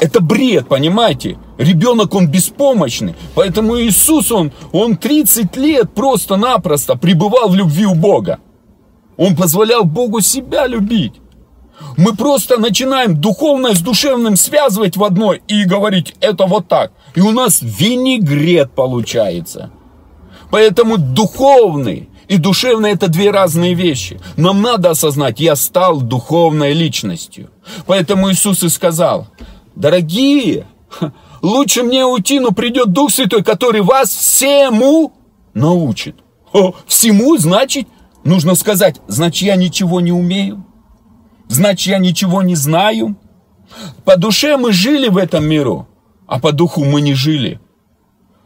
[0.00, 1.38] Это бред, понимаете?
[1.58, 3.14] Ребенок, он беспомощный.
[3.34, 8.38] Поэтому Иисус, он, он 30 лет просто-напросто пребывал в любви у Бога.
[9.18, 11.20] Он позволял Богу себя любить.
[11.98, 16.92] Мы просто начинаем духовное с душевным связывать в одной и говорить, это вот так.
[17.14, 19.70] И у нас винегрет получается.
[20.50, 24.20] Поэтому духовный и душевный это две разные вещи.
[24.36, 27.50] Нам надо осознать, я стал духовной личностью.
[27.86, 29.26] Поэтому Иисус и сказал,
[29.74, 30.66] дорогие,
[31.42, 35.12] Лучше мне уйти, но придет Дух Святой, который вас всему
[35.54, 36.16] научит.
[36.86, 37.88] Всему, значит,
[38.24, 40.64] нужно сказать, значит, я ничего не умею.
[41.48, 43.16] Значит, я ничего не знаю.
[44.04, 45.88] По душе мы жили в этом миру,
[46.26, 47.60] а по духу мы не жили.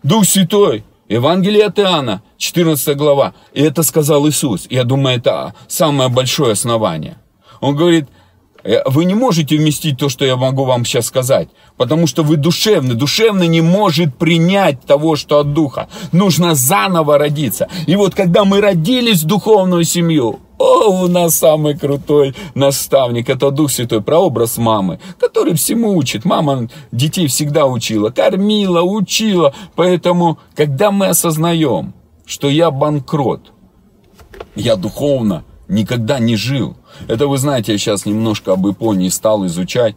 [0.02, 3.34] Дух Святой, Евангелие от Иоанна, 14 глава.
[3.54, 4.66] И это сказал Иисус.
[4.70, 7.16] Я думаю, это самое большое основание.
[7.60, 8.06] Он говорит,
[8.86, 12.94] вы не можете вместить то, что я могу вам сейчас сказать, потому что вы душевный.
[12.94, 15.88] Душевный не может принять того, что от духа.
[16.12, 17.68] Нужно заново родиться.
[17.86, 23.50] И вот когда мы родились в духовную семью, о, у нас самый крутой наставник, это
[23.50, 26.24] Дух Святой, прообраз мамы, который всему учит.
[26.24, 29.52] Мама детей всегда учила, кормила, учила.
[29.74, 31.92] Поэтому, когда мы осознаем,
[32.24, 33.52] что я банкрот,
[34.54, 36.76] я духовно никогда не жил,
[37.08, 39.96] это вы знаете, я сейчас немножко об Японии стал изучать.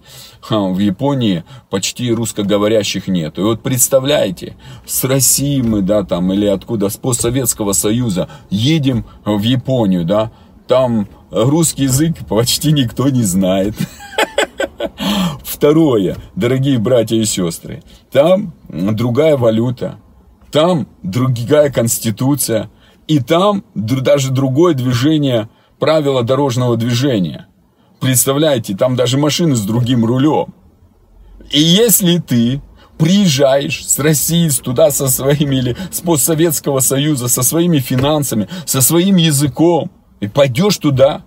[0.49, 3.37] В Японии почти русскоговорящих нет.
[3.37, 9.41] И вот представляете, с России мы, да, там, или откуда, с постсоветского союза едем в
[9.41, 10.31] Японию, да,
[10.67, 13.75] там русский язык почти никто не знает.
[15.43, 19.97] Второе, дорогие братья и сестры, там другая валюта,
[20.51, 22.69] там другая конституция,
[23.07, 27.47] и там даже другое движение правила дорожного движения.
[27.99, 30.53] Представляете, там даже машины с другим рулем.
[31.51, 32.61] И если ты
[32.97, 39.17] приезжаешь с России туда со своими или с постсоветского союза, со своими финансами, со своим
[39.17, 41.23] языком, и пойдешь туда,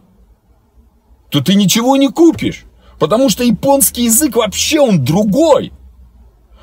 [1.30, 2.64] то ты ничего не купишь.
[2.98, 5.72] Потому что японский язык вообще он другой.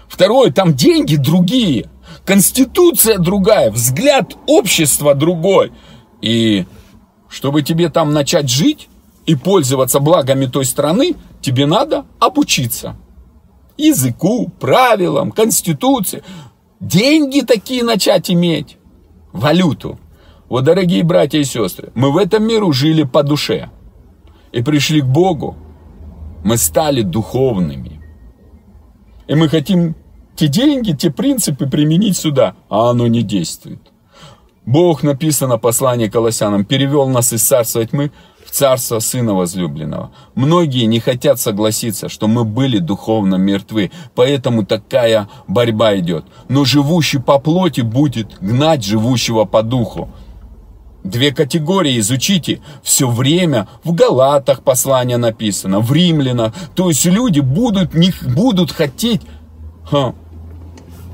[0.08, 1.90] Второе, там деньги другие,
[2.26, 5.72] конституция другая, взгляд общества другой.
[6.22, 6.66] И
[7.30, 8.90] чтобы тебе там начать жить
[9.26, 12.96] и пользоваться благами той страны, тебе надо обучиться.
[13.78, 16.24] Языку, правилам, конституции.
[16.80, 18.78] Деньги такие начать иметь.
[19.34, 20.00] Валюту.
[20.50, 23.70] Вот, дорогие братья и сестры, мы в этом миру жили по душе.
[24.52, 25.58] И пришли к Богу.
[26.44, 28.02] Мы стали духовными.
[29.28, 29.96] И мы хотим
[30.36, 33.82] те деньги, те принципы применить сюда, а оно не действует.
[34.68, 38.12] Бог, написано послание Колоссянам, перевел нас из царства тьмы
[38.46, 40.12] в царство Сына Возлюбленного.
[40.36, 46.26] Многие не хотят согласиться, что мы были духовно мертвы, поэтому такая борьба идет.
[46.50, 50.10] Но живущий по плоти будет гнать живущего по духу.
[51.06, 52.60] Две категории изучите.
[52.84, 56.54] Все время в Галатах послание написано, в Римлянах.
[56.76, 59.22] То есть люди будут, не, будут хотеть
[59.90, 60.14] ха,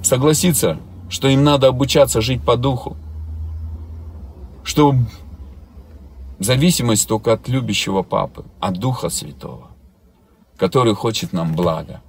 [0.01, 2.97] согласиться, что им надо обучаться жить по духу.
[4.64, 4.95] Что
[6.39, 9.72] зависимость только от любящего папы, от Духа Святого,
[10.57, 12.01] который хочет нам блага.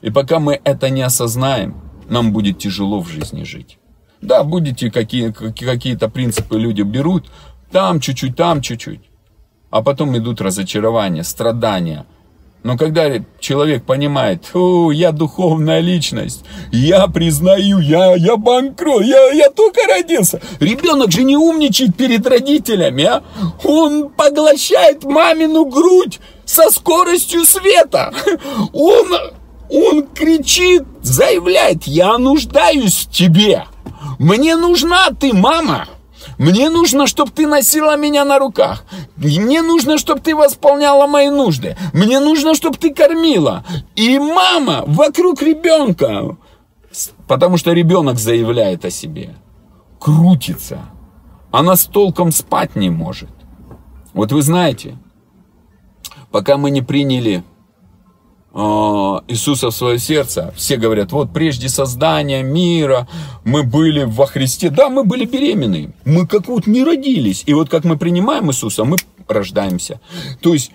[0.00, 3.78] И пока мы это не осознаем, нам будет тяжело в жизни жить.
[4.20, 7.30] Да, будете какие, какие-то принципы люди берут,
[7.70, 9.00] там чуть-чуть, там чуть-чуть.
[9.70, 12.06] А потом идут разочарования, страдания.
[12.62, 13.10] Но когда
[13.40, 20.40] человек понимает, о, я духовная личность, я признаю, я, я банкрот, я, я только родился.
[20.60, 23.22] Ребенок же не умничает перед родителями, а?
[23.64, 28.12] Он поглощает мамину грудь со скоростью света.
[28.72, 29.08] Он,
[29.68, 33.64] он кричит, заявляет, я нуждаюсь в тебе.
[34.18, 35.88] Мне нужна ты, мама.
[36.38, 38.84] Мне нужно, чтобы ты носила меня на руках.
[39.16, 41.76] Мне нужно, чтобы ты восполняла мои нужды.
[41.92, 43.64] Мне нужно, чтобы ты кормила.
[43.96, 46.36] И мама вокруг ребенка,
[47.26, 49.34] потому что ребенок заявляет о себе,
[49.98, 50.80] крутится.
[51.50, 53.30] Она с толком спать не может.
[54.14, 54.96] Вот вы знаете,
[56.30, 57.44] пока мы не приняли
[58.54, 60.52] Иисуса в свое сердце.
[60.56, 63.08] Все говорят, вот прежде создания мира
[63.44, 64.68] мы были во Христе.
[64.68, 65.94] Да, мы были беременны.
[66.04, 67.44] Мы как вот не родились.
[67.46, 68.96] И вот как мы принимаем Иисуса, мы
[69.26, 70.00] рождаемся.
[70.42, 70.70] То есть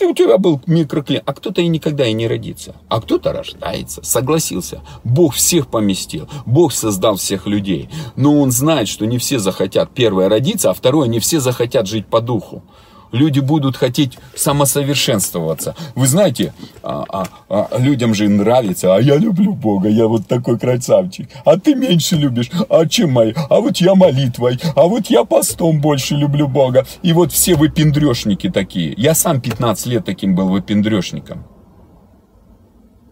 [0.00, 4.80] у тебя был микроклимат, а кто-то и никогда и не родится, а кто-то рождается, согласился.
[5.04, 10.28] Бог всех поместил, Бог создал всех людей, но Он знает, что не все захотят первое
[10.28, 12.64] родиться, а второе не все захотят жить по духу
[13.12, 15.76] люди будут хотеть самосовершенствоваться.
[15.94, 16.52] Вы знаете,
[16.82, 21.28] а, а, а, людям же нравится, а я люблю Бога, я вот такой красавчик.
[21.44, 23.32] А ты меньше любишь, а чем мои?
[23.50, 26.86] А вот я молитвой, а вот я постом больше люблю Бога.
[27.02, 28.94] И вот все выпендрешники такие.
[28.96, 31.46] Я сам 15 лет таким был выпендрешником.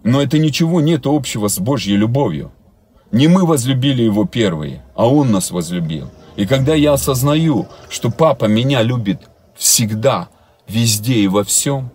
[0.02, 2.52] Но это ничего нет общего с Божьей любовью.
[3.12, 6.08] Не мы возлюбили Его первые, а Он нас возлюбил.
[6.36, 9.29] И когда я осознаю, что папа меня любит
[9.60, 10.30] всегда,
[10.66, 11.90] везде и во всем,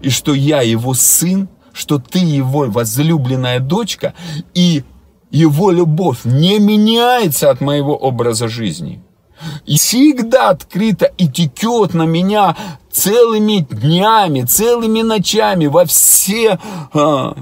[0.00, 4.14] и что я его сын, что ты его возлюбленная дочка,
[4.54, 4.84] и
[5.30, 9.02] его любовь не меняется от моего образа жизни.
[9.66, 12.56] И всегда открыто и текет на меня
[12.92, 16.58] целыми днями, целыми ночами во все...
[16.92, 17.36] А,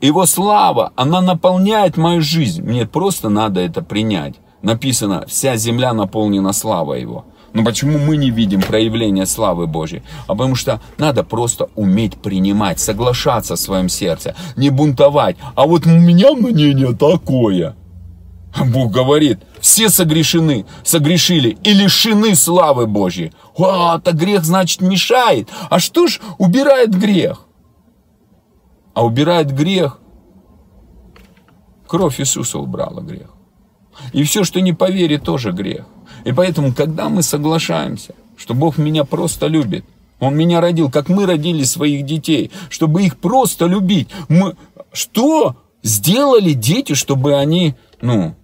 [0.00, 2.62] его слава, она наполняет мою жизнь.
[2.62, 4.34] Мне просто надо это принять.
[4.62, 7.26] Написано, вся земля наполнена славой его.
[7.52, 10.02] Но почему мы не видим проявления славы Божьей?
[10.26, 15.36] А потому что надо просто уметь принимать, соглашаться в своем сердце, не бунтовать.
[15.56, 17.74] А вот у меня мнение такое.
[18.66, 23.32] Бог говорит, все согрешены, согрешили и лишены славы Божьей.
[23.58, 25.48] А, это грех, значит, мешает.
[25.68, 27.46] А что ж убирает грех?
[28.94, 30.00] А убирает грех.
[31.86, 33.30] Кровь Иисуса убрала грех.
[34.12, 35.86] И все, что не по вере, тоже грех.
[36.24, 39.84] И поэтому, когда мы соглашаемся, что Бог меня просто любит,
[40.18, 44.08] Он меня родил, как мы родили своих детей, чтобы их просто любить.
[44.28, 44.56] Мы...
[44.92, 48.34] Что сделали дети, чтобы они, ну,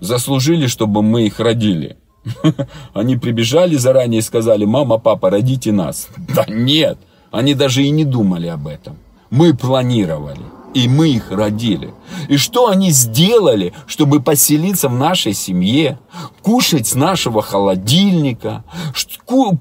[0.00, 1.96] заслужили, чтобы мы их родили?
[2.94, 6.08] Они прибежали заранее и сказали, мама, папа, родите нас.
[6.34, 6.98] Да нет,
[7.30, 8.96] они даже и не думали об этом.
[9.30, 10.44] Мы планировали.
[10.72, 11.92] И мы их родили.
[12.28, 15.98] И что они сделали, чтобы поселиться в нашей семье,
[16.42, 18.64] кушать с нашего холодильника,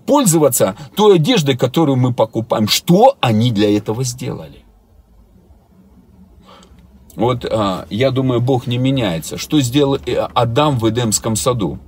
[0.05, 2.67] пользоваться той одеждой, которую мы покупаем?
[2.67, 4.63] Что они для этого сделали?
[7.15, 9.37] Вот а, я думаю, Бог не меняется.
[9.37, 11.79] Что сделал э, Адам в Эдемском саду?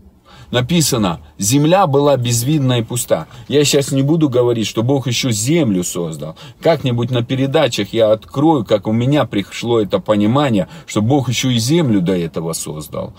[0.51, 3.27] Написано, земля была безвидна и пуста.
[3.47, 6.35] Я сейчас не буду говорить, что Бог еще землю создал.
[6.61, 11.57] Как-нибудь на передачах я открою, как у меня пришло это понимание, что Бог еще и
[11.57, 13.13] землю до этого создал.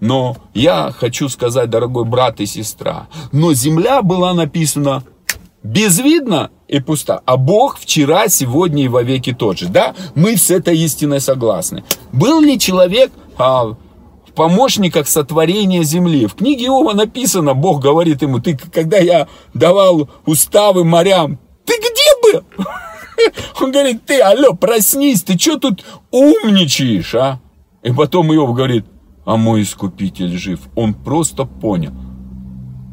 [0.00, 5.04] Но я хочу сказать, дорогой брат и сестра, но земля была написана
[5.62, 7.20] безвидна и пуста.
[7.24, 9.68] А Бог вчера, сегодня и вовеки тот же.
[9.68, 11.84] Да, мы с этой истиной согласны.
[12.12, 13.74] Был ли человек а,
[14.38, 16.26] помощниках сотворения земли.
[16.26, 22.32] В книге Иова написано, Бог говорит ему, ты, когда я давал уставы морям, ты где
[22.32, 22.44] был?
[23.60, 27.40] Он говорит, ты, алло, проснись, ты что тут умничаешь, а?
[27.82, 28.86] И потом Иов говорит,
[29.24, 30.60] а мой искупитель жив.
[30.76, 31.92] Он просто понял.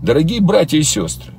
[0.01, 1.31] Дорогие братья и сестры,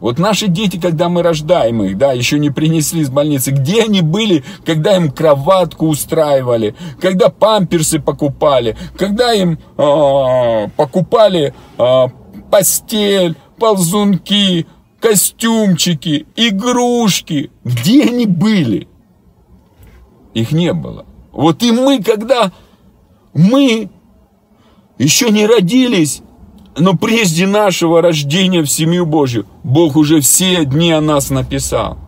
[0.00, 4.00] Вот наши дети, когда мы рождаем их, да, еще не принесли из больницы, где они
[4.00, 12.06] были, когда им кроватку устраивали, когда памперсы покупали, когда им э, покупали э,
[12.50, 14.66] постель, ползунки,
[15.00, 17.50] костюмчики, игрушки.
[17.64, 18.88] Где они были?
[20.32, 21.04] Их не было.
[21.30, 22.52] Вот и мы, когда
[23.34, 23.90] мы
[24.98, 26.22] еще не родились,
[26.80, 31.98] но прежде нашего рождения в семью Божью, Бог уже все дни о нас написал.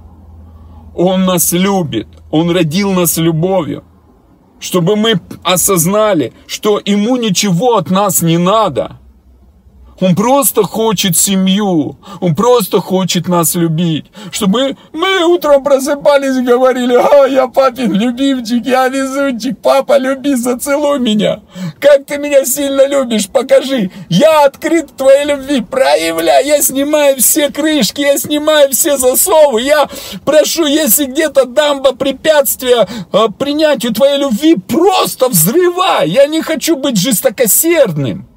[0.95, 3.85] Он нас любит, Он родил нас любовью,
[4.59, 8.99] чтобы мы осознали, что Ему ничего от нас не надо–
[10.03, 11.97] он просто хочет семью.
[12.21, 14.07] Он просто хочет нас любить.
[14.33, 20.99] Чтобы мы утром просыпались и говорили, а, я папин любимчик, я везунчик, папа, люби, зацелуй
[20.99, 21.41] меня.
[21.79, 23.93] Как ты меня сильно любишь, покажи.
[24.09, 26.47] Я открыт твоей любви, проявляй.
[26.47, 29.63] Я снимаю все крышки, я снимаю все засовы.
[29.63, 29.89] Я
[30.25, 36.09] прошу, если где-то дамба препятствия э, принятию твоей любви, просто взрывай.
[36.09, 38.32] Я не хочу быть жестокосердным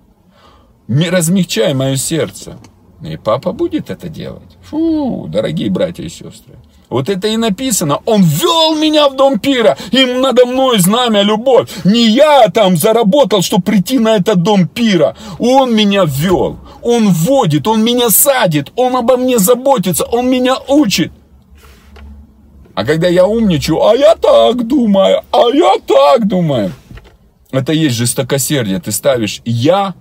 [0.88, 2.58] размягчай мое сердце.
[3.02, 4.58] И папа будет это делать.
[4.64, 6.56] Фу, дорогие братья и сестры.
[6.90, 8.00] Вот это и написано.
[8.06, 9.78] Он ввел меня в дом пира.
[9.92, 11.70] Им надо мной знамя любовь.
[11.84, 15.16] Не я там заработал, чтобы прийти на этот дом пира.
[15.40, 16.58] Он меня ввел.
[16.82, 21.12] Он вводит, он меня садит, он обо мне заботится, он меня учит.
[22.76, 26.72] А когда я умничаю, а я так думаю, а я так думаю.
[27.52, 28.80] Это есть жестокосердие.
[28.80, 29.96] Ты ставишь я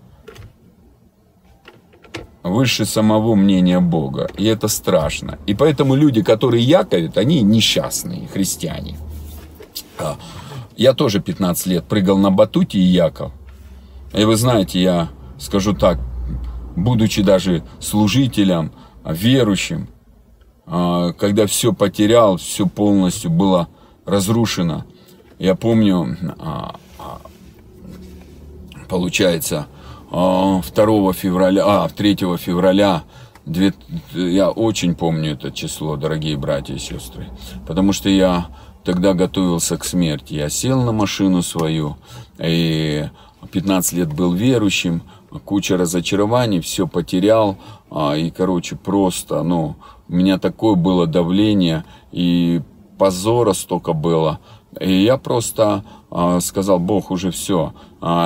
[2.44, 4.28] выше самого мнения Бога.
[4.36, 5.38] И это страшно.
[5.46, 8.98] И поэтому люди, которые яковят, они несчастные христиане.
[9.98, 10.16] А,
[10.76, 13.32] я тоже 15 лет прыгал на батуте и яков.
[14.12, 15.98] И вы знаете, я скажу так,
[16.76, 18.72] будучи даже служителем,
[19.04, 19.88] верующим,
[20.66, 23.68] а, когда все потерял, все полностью было
[24.04, 24.84] разрушено.
[25.38, 26.76] Я помню, а,
[28.86, 29.66] получается,
[30.14, 33.02] 2 а, февраля, а, 3 февраля,
[34.12, 37.26] я очень помню это число, дорогие братья и сестры,
[37.66, 38.46] потому что я
[38.84, 40.34] тогда готовился к смерти.
[40.34, 41.96] Я сел на машину свою,
[42.38, 43.08] и
[43.50, 45.02] 15 лет был верующим,
[45.44, 47.56] куча разочарований, все потерял,
[47.90, 49.74] а, и, короче, просто, ну,
[50.08, 52.62] у меня такое было давление, и
[52.98, 54.38] позора столько было,
[54.80, 55.84] и я просто
[56.16, 57.74] а, сказал, Бог, уже все,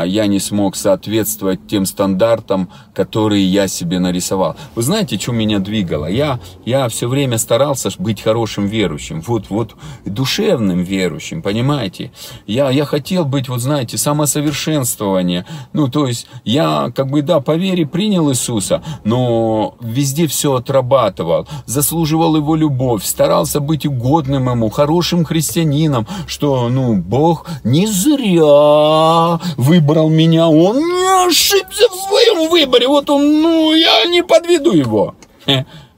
[0.06, 4.56] я не смог соответствовать тем стандартам, которые я себе нарисовал.
[4.74, 6.06] Вы знаете, что меня двигало?
[6.06, 12.10] Я, я все время старался быть хорошим верующим, вот, вот душевным верующим, понимаете?
[12.46, 15.46] Я, я хотел быть, вот знаете, самосовершенствование.
[15.72, 21.46] Ну, то есть я как бы, да, по вере принял Иисуса, но везде все отрабатывал,
[21.66, 29.38] заслуживал его любовь, старался быть угодным ему, хорошим христианином, что, ну, Бог не зря
[29.68, 35.14] выбрал меня, он не ошибся в своем выборе, вот он, ну, я не подведу его.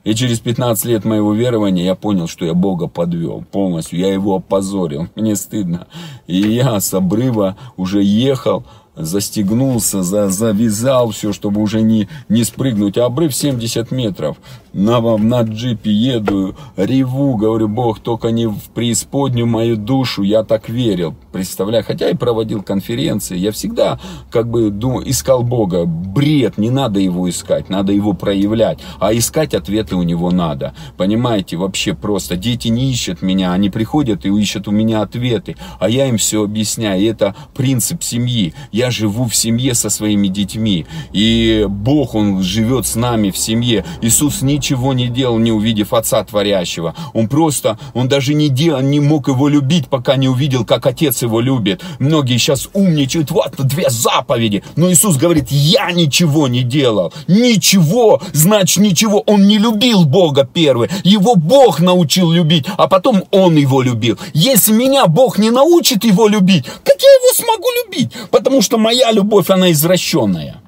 [0.03, 4.37] И через 15 лет моего верования я понял, что я Бога подвел полностью, я его
[4.37, 5.87] опозорил, мне стыдно.
[6.27, 8.65] И я с обрыва уже ехал,
[9.03, 12.99] застегнулся, за, завязал все, чтобы уже не, не спрыгнуть.
[12.99, 14.37] А обрыв 70 метров.
[14.73, 20.69] На, на джипе еду, реву, говорю, Бог, только не в преисподнюю мою душу, я так
[20.69, 21.15] верил.
[21.33, 23.99] Представляю, хотя и проводил конференции, я всегда
[24.31, 25.87] как бы думал, искал Бога.
[25.87, 28.79] Бред, не надо его искать, надо его проявлять.
[29.01, 30.75] А искать ответы у него надо.
[30.97, 32.37] Понимаете, вообще просто.
[32.37, 35.57] Дети не ищут меня, они приходят и ищут у меня ответы.
[35.79, 37.01] А я им все объясняю.
[37.01, 38.55] И это принцип семьи.
[38.73, 40.87] Я живу в семье со своими детьми.
[41.13, 43.85] И Бог, Он живет с нами в семье.
[44.03, 46.95] Иисус ничего не делал, не увидев Отца Творящего.
[47.15, 51.23] Он просто, Он даже не, делал, не мог его любить, пока не увидел, как Отец
[51.23, 51.83] его любит.
[51.99, 54.63] Многие сейчас умничают, вот две заповеди.
[54.77, 57.13] Но Иисус говорит, я ничего не делал.
[57.29, 59.21] Ничего, значит ничего.
[59.27, 60.91] Он не любил Бога первый.
[61.05, 64.19] Его Бог научил любить, а потом Он его любил.
[64.35, 68.13] Если меня Бог не научит его любить, как я его смогу любить?
[68.31, 70.63] Потому что моя любовь, она извращенная.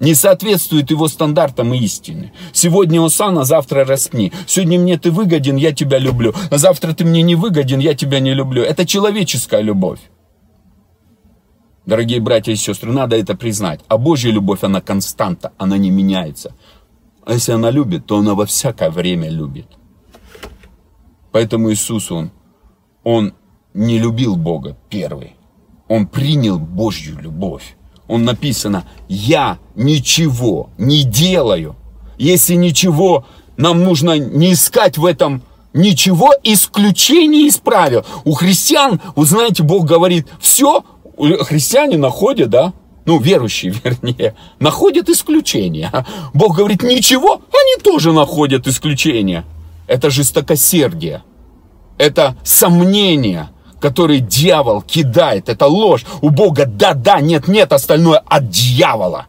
[0.00, 2.32] Не соответствует его стандартам истины.
[2.52, 4.32] Сегодня Осана, завтра распни.
[4.46, 6.34] Сегодня мне ты выгоден, я тебя люблю.
[6.50, 8.62] А завтра ты мне не выгоден, я тебя не люблю.
[8.62, 10.00] Это человеческая любовь.
[11.86, 13.80] Дорогие братья и сестры, надо это признать.
[13.86, 16.54] А Божья любовь, она константа, она не меняется.
[17.24, 19.66] А если она любит, то она во всякое время любит.
[21.30, 22.30] Поэтому Иисус, Он,
[23.04, 23.34] Он
[23.72, 25.36] не любил Бога первый.
[25.92, 27.76] Он принял Божью любовь.
[28.08, 31.76] Он написано, я ничего не делаю,
[32.16, 33.26] если ничего
[33.58, 35.42] Нам нужно не искать в этом
[35.74, 38.06] ничего исключений из правил.
[38.24, 40.82] У христиан, вы знаете, Бог говорит, все,
[41.42, 42.72] христиане находят, да,
[43.04, 45.92] ну, верующие, вернее, находят исключения.
[46.32, 49.44] Бог говорит, ничего, они тоже находят исключения.
[49.86, 51.22] Это жестокосердие.
[51.98, 53.50] Это сомнение,
[53.82, 55.48] которое дьявол кидает.
[55.48, 56.06] Это ложь.
[56.22, 59.26] У Бога да-да, нет-нет, остальное от дьявола.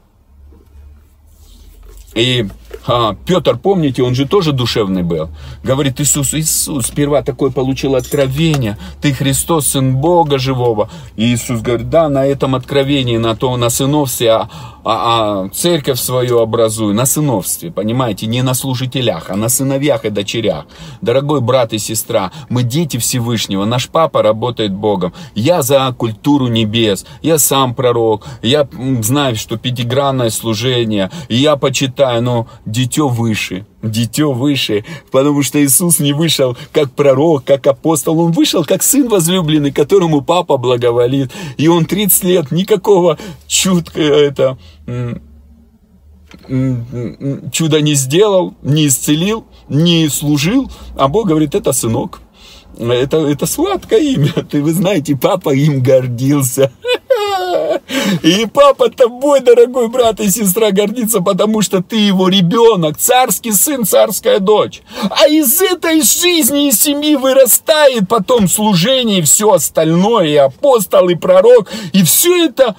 [2.14, 2.48] И
[2.86, 5.30] а, Петр, помните, он же тоже душевный был.
[5.64, 8.78] Говорит, Иисус, Иисус, сперва такое получил откровение.
[9.02, 10.90] Ты Христос, Сын Бога живого.
[11.16, 14.50] И Иисус говорит, да, на этом откровении, на то, на сыновстве, а,
[14.84, 20.10] а, а церковь свою образую, на сыновстве, понимаете, не на служителях, а на сыновьях и
[20.10, 20.66] дочерях.
[21.02, 25.14] Дорогой брат и сестра, мы дети Всевышнего, наш папа работает Богом.
[25.36, 28.68] Я за культуру небес, я сам пророк, я
[29.02, 36.00] знаю, что пятигранное служение, и я почитаю, но дитё выше, дитё выше, потому что Иисус
[36.00, 41.68] не вышел как пророк, как апостол, Он вышел как сын возлюбленный, которому папа благоволит, и
[41.68, 43.18] Он 30 лет никакого
[43.48, 44.58] чутка это
[47.52, 52.22] чудо не сделал, не исцелил, не служил, а Бог говорит, это сынок.
[52.80, 54.34] Это, это сладкое имя.
[54.50, 56.72] Ты, вы знаете, папа им гордился.
[58.24, 63.86] И папа тобой, дорогой брат и сестра, гордится, потому что ты его ребенок, царский сын,
[63.86, 64.82] царская дочь.
[65.10, 71.16] А из этой жизни и семьи вырастает потом служение и все остальное, и апостол, и
[71.16, 72.76] пророк, и все это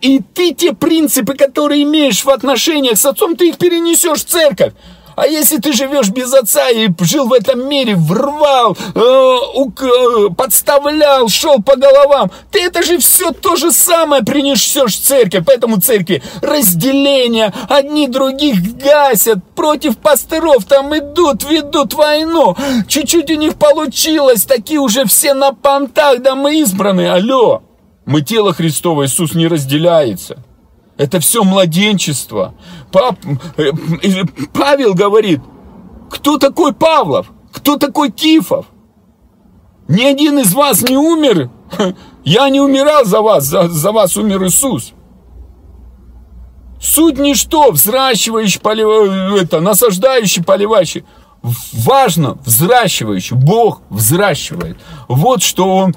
[0.00, 4.72] и ты те принципы, которые имеешь в отношениях с отцом, ты их перенесешь в церковь.
[5.16, 11.28] А если ты живешь без отца и жил в этом мире, врвал, э, э, подставлял,
[11.28, 15.44] шел по головам, ты это же все то же самое принесешь в церковь.
[15.46, 22.54] Поэтому церкви разделение, одни других гасят, против пастыров там идут, ведут войну.
[22.86, 27.62] Чуть-чуть у них получилось, такие уже все на понтах, да мы избраны, алло.
[28.04, 30.44] Мы тело Христово, Иисус не разделяется.
[30.96, 32.54] Это все младенчество.
[32.90, 33.18] Пап,
[33.56, 33.72] э,
[34.52, 35.40] Павел говорит,
[36.10, 37.30] кто такой Павлов?
[37.52, 38.66] Кто такой Кифов?
[39.88, 41.50] Ни один из вас не умер.
[42.24, 44.92] Я не умирал за вас, за, за вас умер Иисус.
[46.80, 48.86] Суть ничто, взращивающий, полив...
[49.42, 51.04] это, насаждающий, поливающий.
[51.72, 53.36] Важно, взращивающий.
[53.36, 54.76] Бог взращивает.
[55.08, 55.94] Вот что Он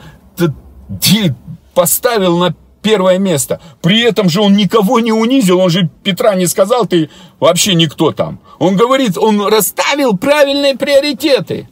[1.73, 2.55] поставил на
[2.89, 3.59] первое место.
[3.81, 7.09] При этом же он никого не унизил, он же Петра не сказал, ты
[7.39, 8.39] вообще никто там.
[8.57, 11.69] Он говорит, он расставил правильные приоритеты.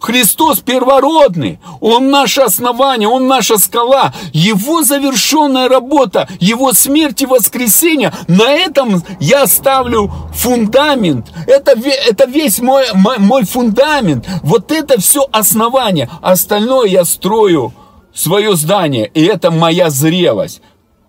[0.00, 8.12] Христос первородный, Он наше основание, Он наша скала, Его завершенная работа, Его смерть и воскресение,
[8.28, 11.72] на этом я ставлю фундамент, это,
[12.10, 17.72] это весь мой, мой, мой фундамент, вот это все основание, остальное я строю
[18.14, 20.62] свое здание, и это моя зрелость.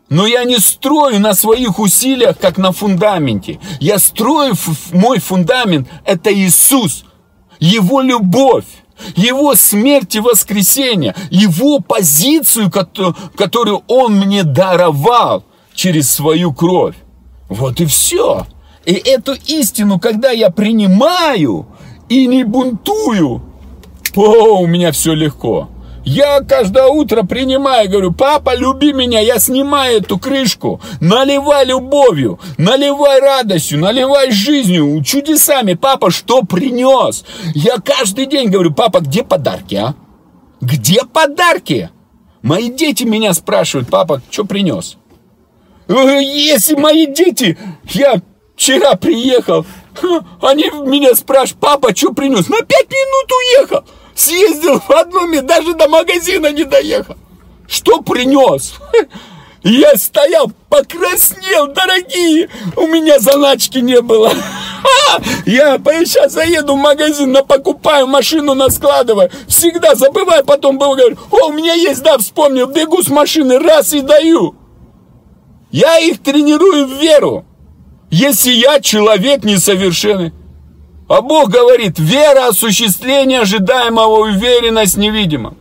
[0.10, 3.60] Но я не строю на своих усилиях, как на фундаменте.
[3.80, 4.54] Я строю
[4.92, 7.06] мой фундамент, это Иисус,
[7.60, 8.66] Его любовь.
[9.16, 15.44] Его смерть и воскресение, Его позицию, которую Он мне даровал
[15.74, 16.96] через свою кровь.
[17.50, 18.46] Вот и все.
[18.86, 21.66] И эту истину, когда я принимаю
[22.08, 23.42] и не бунтую,
[24.16, 25.70] о, у меня все легко.
[26.06, 33.22] Я каждое утро принимаю, говорю, папа, люби меня, я снимаю эту крышку, наливай любовью, наливай
[33.22, 35.76] радостью, наливай жизнью, чудесами.
[35.76, 37.24] Папа, что принес?
[37.56, 39.96] Я каждый день говорю, папа, где подарки, а?
[40.60, 41.90] Где подарки?
[42.42, 44.98] Мои дети меня спрашивают, папа, что принес?
[45.88, 47.58] «Э, если мои дети,
[47.90, 48.22] я
[48.56, 49.66] вчера приехал,
[50.42, 52.48] они меня спрашивают, папа, что принес?
[52.48, 53.86] На пять минут уехал
[54.16, 57.16] съездил в одну, даже до магазина не доехал.
[57.68, 58.76] Что принес?
[59.64, 64.34] Я стоял, покраснел, дорогие, у меня заначки не было.
[65.46, 69.32] Я сейчас заеду в магазин, покупаю машину, наскладываю.
[69.48, 73.94] Всегда забываю, потом был, говорю, о, у меня есть, да, вспомнил, бегу с машины, раз
[73.94, 74.56] и даю.
[75.72, 77.46] Я их тренирую в веру.
[78.12, 80.34] Если я человек несовершенный,
[81.14, 85.54] а Бог говорит, вера, осуществление ожидаемого, уверенность невидима.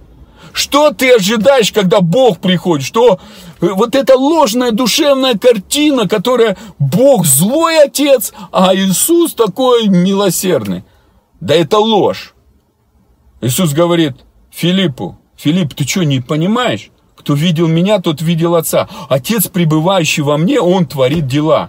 [0.54, 2.86] Что ты ожидаешь, когда Бог приходит?
[2.86, 3.18] Что
[3.60, 10.84] э, вот эта ложная душевная картина, которая Бог злой отец, а Иисус такой милосердный.
[11.40, 12.32] Да это ложь.
[13.42, 14.14] Иисус говорит
[14.50, 16.90] Филиппу, Филипп, ты что, не понимаешь?
[17.14, 18.88] Кто видел меня, тот видел Отца.
[19.10, 21.68] Отец, пребывающий во мне, Он творит дела.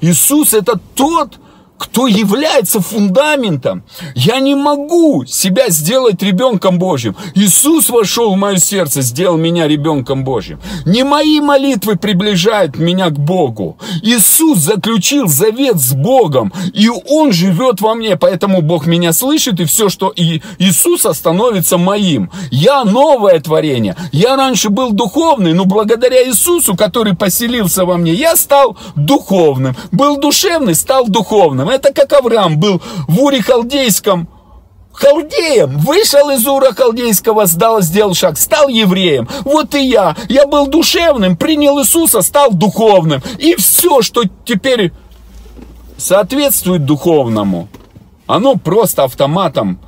[0.00, 1.40] Иисус это тот,
[1.80, 3.84] кто является фундаментом.
[4.14, 7.16] Я не могу себя сделать ребенком Божьим.
[7.34, 10.60] Иисус вошел в мое сердце, сделал меня ребенком Божьим.
[10.84, 13.78] Не мои молитвы приближают меня к Богу.
[14.02, 19.64] Иисус заключил завет с Богом, и Он живет во мне, поэтому Бог меня слышит, и
[19.64, 22.30] все, что и Иисус становится моим.
[22.50, 23.96] Я новое творение.
[24.12, 29.74] Я раньше был духовный, но благодаря Иисусу, который поселился во мне, я стал духовным.
[29.92, 31.69] Был душевный, стал духовным.
[31.70, 34.28] Это как Авраам был в Уре Халдейском,
[34.92, 39.28] халдеем, вышел из Ура Халдейского, сдал, сделал шаг, стал евреем.
[39.44, 40.16] Вот и я.
[40.28, 43.22] Я был душевным, принял Иисуса, стал духовным.
[43.38, 44.92] И все, что теперь
[45.96, 47.68] соответствует духовному,
[48.26, 49.80] оно просто автоматом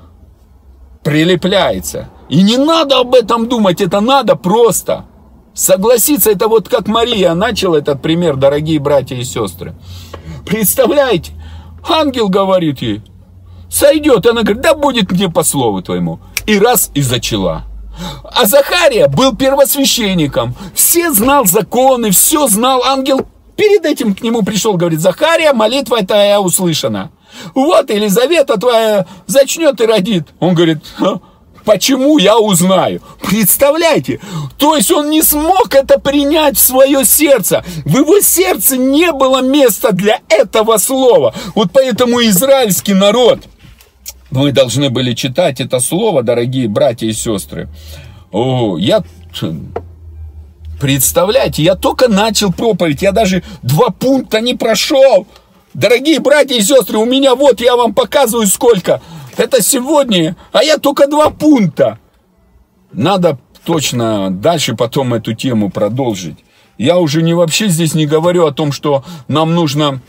[1.03, 2.09] прилепляется.
[2.29, 5.05] И не надо об этом думать, это надо просто.
[5.55, 9.75] Согласиться, это вот как Мария начала этот пример, дорогие братья и сестры.
[10.47, 11.33] Представляете,
[11.89, 13.03] Ангел говорит ей,
[13.71, 14.27] сойдет.
[14.27, 16.21] Она говорит, да будет мне по слову твоему.
[16.47, 17.65] И раз и зачала.
[18.25, 20.55] А Захария был первосвященником.
[20.75, 22.83] Все знал законы, все знал.
[22.85, 23.27] Ангел
[23.57, 27.11] перед этим к нему пришел, говорит, Захария, молитва твоя услышана.
[27.55, 30.29] Вот Елизавета твоя зачнет и родит.
[30.39, 30.79] Он говорит,
[31.65, 33.01] Почему я узнаю?
[33.23, 34.21] Представляете?
[34.59, 37.65] То есть он не смог это принять в свое сердце.
[37.85, 41.35] В его сердце не было места для этого слова.
[41.55, 43.41] Вот поэтому израильский народ,
[44.31, 47.69] мы должны были читать это слово, дорогие братья и сестры.
[48.33, 49.03] О, я
[50.81, 55.29] Представляете, я только начал проповедь, я даже два пункта не прошел.
[55.75, 59.01] Дорогие братья и сестры, у меня вот, я вам показываю сколько.
[59.37, 61.99] Это сегодня, а я только два пункта.
[62.93, 66.37] Надо точно дальше потом эту тему продолжить.
[66.79, 70.01] Я уже не вообще здесь не говорю о том, что нам нужно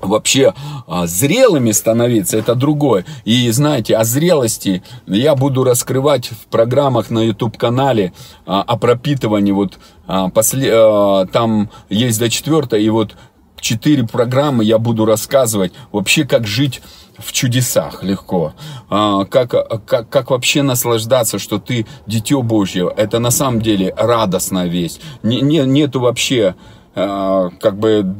[0.00, 0.52] вообще
[0.86, 3.04] а, зрелыми становиться, это другое.
[3.24, 8.12] И знаете, о зрелости я буду раскрывать в программах на YouTube-канале
[8.44, 9.52] а, о пропитывании.
[9.52, 13.16] Вот а, после, а, там есть до четвертой, и вот
[13.60, 16.82] четыре программы я буду рассказывать вообще, как жить
[17.18, 18.54] в чудесах легко.
[18.88, 19.50] А, как,
[19.86, 22.92] как, как вообще наслаждаться, что ты дитё Божье.
[22.96, 25.00] Это на самом деле радостная весть.
[25.22, 26.54] Не, не, нету вообще
[26.94, 28.16] а, как бы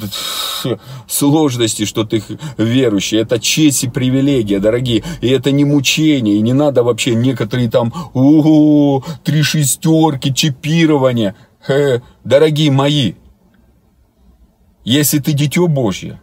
[1.08, 2.22] сложности, что ты
[2.58, 3.18] верующий.
[3.18, 5.02] Это честь и привилегия, дорогие.
[5.22, 6.36] И это не мучение.
[6.36, 11.34] И не надо вообще некоторые там о, три шестерки, чипирование.
[11.68, 13.14] Э, дорогие мои,
[14.84, 16.20] если ты дитё Божье,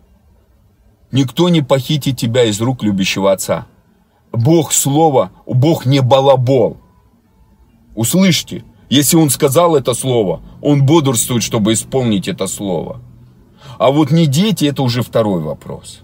[1.13, 3.67] Никто не похитит тебя из рук любящего отца.
[4.31, 6.77] Бог слово, Бог не балабол.
[7.93, 12.99] Услышьте, если он сказал это слово, он бодрствует, чтобы исполнить это слово.
[13.77, 16.01] А вот не дети, это уже второй вопрос.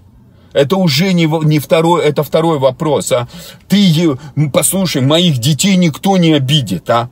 [0.54, 3.28] Это уже не, не второй, это второй вопрос, а
[3.68, 4.16] ты,
[4.54, 7.10] послушай, моих детей никто не обидит, а?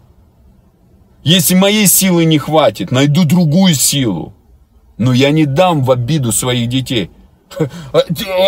[1.23, 4.35] Если моей силы не хватит, найду другую силу.
[4.99, 7.09] Но я не дам в обиду своих детей.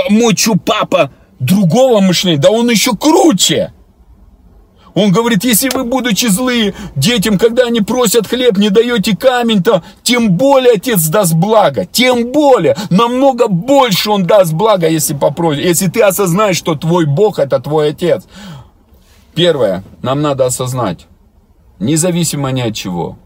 [0.10, 3.74] Мочу папа другого мышления, да он еще круче.
[4.95, 9.84] Он говорит, если вы, будучи злые детям, когда они просят хлеб, не даете камень, то
[10.04, 11.86] тем более отец даст благо.
[11.86, 15.64] Тем более, намного больше он даст благо, если попросит.
[15.64, 18.26] Если ты осознаешь, что твой Бог это твой отец.
[19.36, 21.06] Первое, нам надо осознать,
[21.80, 23.18] независимо ни от чего,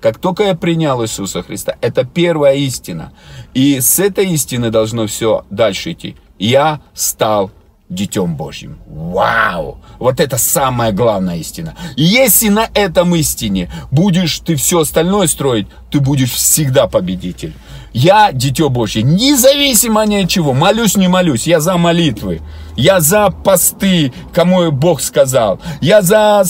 [0.00, 3.12] как только я принял Иисуса Христа, это первая истина.
[3.54, 6.16] И с этой истины должно все дальше идти.
[6.38, 7.50] Я стал
[7.90, 8.78] Детем Божьим.
[8.86, 9.78] Вау!
[9.98, 11.74] Вот это самая главная истина.
[11.96, 17.52] Если на этом истине будешь ты все остальное строить, ты будешь всегда победитель.
[17.92, 22.40] Я Дитё Божье, независимо ни от чего, молюсь, не молюсь, я за молитвы,
[22.76, 26.44] я за посты, кому Бог сказал, я за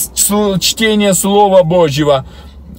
[0.59, 2.27] чтение Слова Божьего,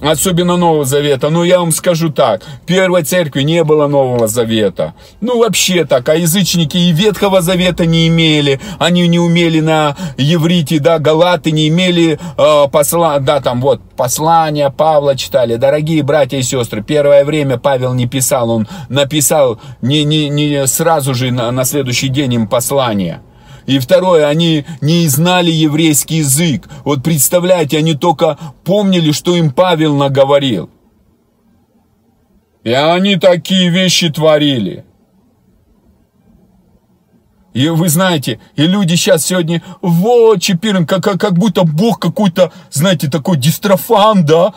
[0.03, 1.29] особенно Нового Завета.
[1.29, 4.93] Но я вам скажу так, первой церкви не было Нового Завета.
[5.21, 10.79] Ну, вообще так, а язычники и Ветхого Завета не имели, они не умели на еврите,
[10.79, 15.55] да, галаты не имели э, посла, да, там вот, послания Павла читали.
[15.55, 21.13] Дорогие братья и сестры, первое время Павел не писал, он написал не, не, не сразу
[21.13, 23.21] же на, на следующий день им послание.
[23.65, 26.67] И второе, они не знали еврейский язык.
[26.83, 30.69] Вот представляете, они только помнили, что им Павел наговорил.
[32.63, 34.85] И они такие вещи творили.
[37.53, 43.09] И вы знаете, и люди сейчас сегодня, вот, Чепирин, как, как, будто Бог какой-то, знаете,
[43.09, 44.53] такой дистрофан, да?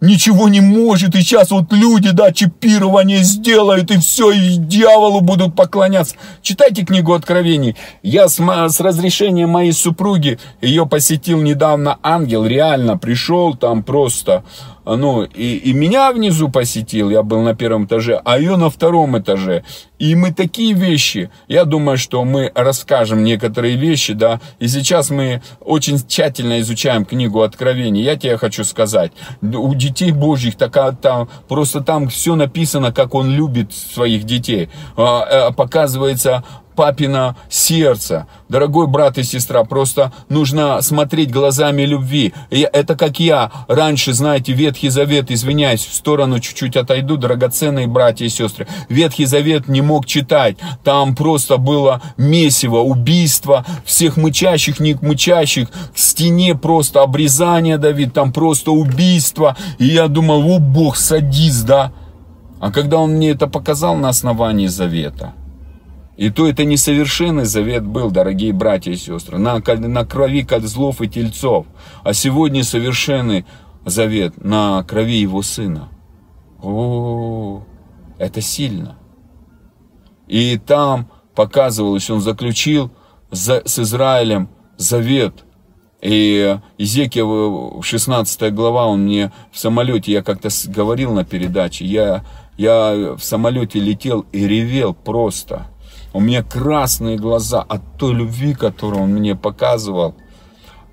[0.00, 5.54] Ничего не может, и сейчас вот люди, да, чипирование сделают, и все, и дьяволу будут
[5.54, 6.16] поклоняться.
[6.42, 7.76] Читайте книгу Откровений.
[8.02, 14.44] Я с, с разрешения моей супруги, ее посетил недавно ангел, реально пришел там просто
[14.96, 19.18] ну, и, и меня внизу посетил, я был на первом этаже, а ее на втором
[19.18, 19.64] этаже.
[19.98, 25.42] И мы такие вещи, я думаю, что мы расскажем некоторые вещи, да, и сейчас мы
[25.60, 28.02] очень тщательно изучаем книгу Откровений.
[28.02, 29.12] Я тебе хочу сказать,
[29.42, 34.70] у детей Божьих такая, там, просто там все написано, как он любит своих детей.
[34.96, 36.44] А, а, показывается
[36.78, 38.28] папина сердце.
[38.48, 42.32] Дорогой брат и сестра, просто нужно смотреть глазами любви.
[42.50, 48.26] И это как я раньше, знаете, Ветхий Завет, извиняюсь, в сторону чуть-чуть отойду, драгоценные братья
[48.26, 48.68] и сестры.
[48.88, 50.56] Ветхий Завет не мог читать.
[50.84, 58.32] Там просто было месиво, убийство всех мычащих, не мычащих, к стене просто обрезание, Давид, там
[58.32, 59.56] просто убийство.
[59.78, 61.90] И я думал, о Бог, садись, да?
[62.60, 65.32] А когда он мне это показал на основании завета,
[66.18, 71.08] и то это несовершенный завет был, дорогие братья и сестры, на, на крови козлов и
[71.08, 71.64] тельцов.
[72.02, 73.46] А сегодня совершенный
[73.86, 75.90] завет на крови его сына.
[76.60, 77.62] О,
[78.18, 78.98] это сильно.
[80.26, 82.90] И там показывалось, он заключил
[83.30, 85.44] за, с Израилем завет.
[86.02, 92.24] И Изекия, 16 глава, он мне в самолете, я как-то говорил на передаче, я,
[92.56, 95.68] я в самолете летел и ревел просто.
[96.12, 100.14] У меня красные глаза от той любви, которую он мне показывал.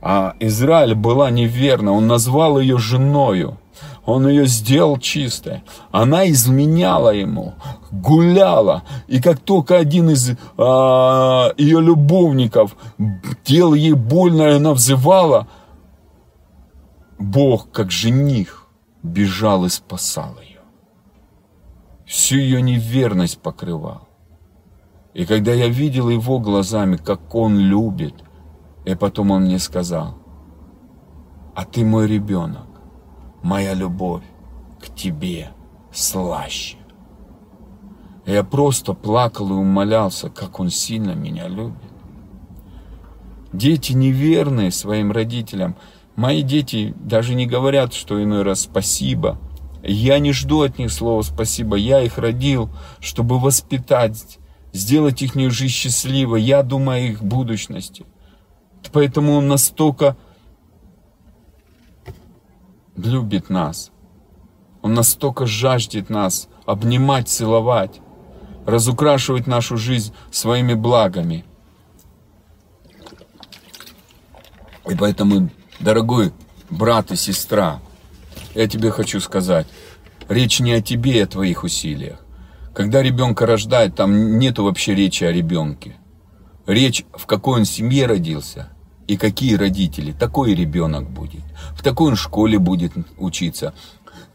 [0.01, 1.91] А Израиль была неверна.
[1.93, 3.57] Он назвал ее женою.
[4.05, 5.63] Он ее сделал чистой.
[5.91, 7.55] Она изменяла ему,
[7.91, 8.83] гуляла.
[9.07, 12.75] И как только один из а, ее любовников
[13.43, 15.47] делал ей больно, она взывала,
[17.17, 18.67] Бог, как жених,
[19.01, 20.59] бежал и спасал ее.
[22.05, 24.04] Всю ее неверность покрывал.
[25.15, 28.15] И когда я видел его глазами, как он любит,
[28.83, 30.17] и потом он мне сказал,
[31.55, 32.67] а ты мой ребенок,
[33.41, 34.25] моя любовь
[34.81, 35.51] к тебе
[35.93, 36.77] слаще.
[38.25, 41.93] Я просто плакал и умолялся, как он сильно меня любит.
[43.53, 45.77] Дети неверные своим родителям.
[46.17, 49.37] Мои дети даже не говорят, что иной раз спасибо.
[49.81, 51.77] Я не жду от них слова спасибо.
[51.77, 54.39] Я их родил, чтобы воспитать
[54.75, 56.41] сделать их жизнь счастливой.
[56.41, 58.05] Я думаю о их будущности.
[58.91, 60.17] Поэтому Он настолько
[62.97, 63.91] любит нас.
[64.81, 68.01] Он настолько жаждет нас обнимать, целовать,
[68.65, 71.45] разукрашивать нашу жизнь своими благами.
[74.87, 75.49] И поэтому,
[75.79, 76.33] дорогой
[76.69, 77.79] брат и сестра,
[78.53, 79.67] я тебе хочу сказать,
[80.27, 82.24] речь не о тебе и о твоих усилиях.
[82.75, 85.95] Когда ребенка рождают, там нету вообще речи о ребенке.
[86.67, 88.69] Речь, в какой он семье родился
[89.07, 91.43] и какие родители, такой ребенок будет.
[91.73, 93.73] В такой он школе будет учиться,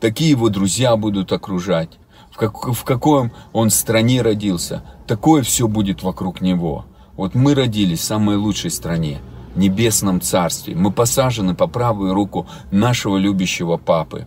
[0.01, 1.99] такие его друзья будут окружать.
[2.33, 6.87] В, как, в какой он стране родился, такое все будет вокруг него.
[7.17, 9.21] Вот мы родились в самой лучшей стране,
[9.55, 10.75] небесном царстве.
[10.75, 14.27] Мы посажены по правую руку нашего любящего папы.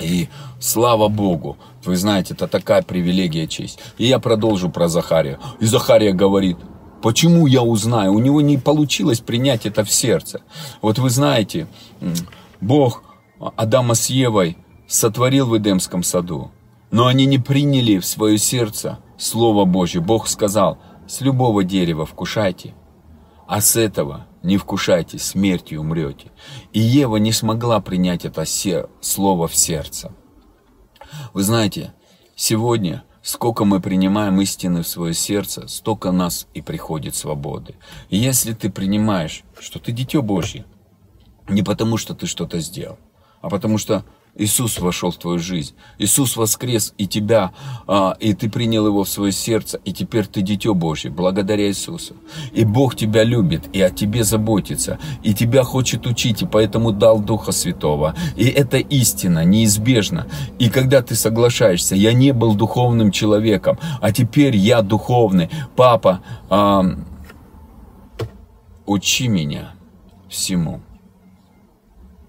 [0.00, 0.28] И
[0.60, 3.78] слава Богу, вы знаете, это такая привилегия, честь.
[3.98, 5.38] И я продолжу про Захария.
[5.60, 6.56] И Захария говорит,
[7.02, 8.12] почему я узнаю?
[8.12, 10.40] У него не получилось принять это в сердце.
[10.82, 11.66] Вот вы знаете,
[12.60, 13.04] Бог
[13.56, 16.50] Адама с Евой сотворил в Эдемском саду,
[16.90, 20.00] но они не приняли в свое сердце Слово Божье.
[20.00, 22.74] Бог сказал, с любого дерева вкушайте,
[23.46, 26.30] а с этого не вкушайте, смертью умрете.
[26.72, 28.44] И Ева не смогла принять это
[29.00, 30.12] слово в сердце.
[31.32, 31.94] Вы знаете,
[32.36, 37.76] сегодня, сколько мы принимаем истины в свое сердце, столько нас и приходит свободы.
[38.08, 40.66] И если ты принимаешь, что ты дитё Божье,
[41.48, 42.98] не потому что ты что-то сделал,
[43.40, 44.04] а потому что
[44.36, 45.74] Иисус вошел в твою жизнь.
[45.98, 47.52] Иисус воскрес и тебя,
[47.86, 52.16] а, и ты принял его в свое сердце, и теперь ты дитё Божье, благодаря Иисусу.
[52.52, 57.20] И Бог тебя любит, и о тебе заботится, и тебя хочет учить, и поэтому дал
[57.20, 58.16] Духа Святого.
[58.34, 60.26] И это истина, неизбежно.
[60.58, 65.48] И когда ты соглашаешься, я не был духовным человеком, а теперь я духовный.
[65.76, 66.84] Папа, а,
[68.84, 69.74] учи меня
[70.28, 70.80] всему.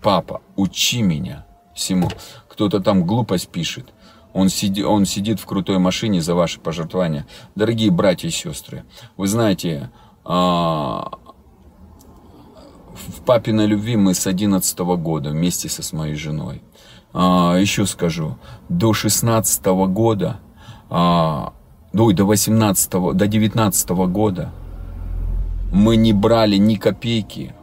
[0.04, 1.45] Папа, учи меня
[1.76, 2.10] всему.
[2.48, 3.94] Кто-то там глупость пишет.
[4.34, 7.26] Он, сиди, он сидит в крутой машине за ваши пожертвования.
[7.56, 8.84] Дорогие братья и сестры,
[9.16, 9.92] вы знаете,
[10.26, 11.12] а,
[13.08, 16.62] в папиной любви мы с 11 года вместе со с моей женой.
[17.14, 20.42] а, еще скажу, до 16 года,
[20.90, 21.54] а,
[21.94, 24.52] ой, до 18 до 19 года
[25.72, 27.56] мы не брали ни копейки,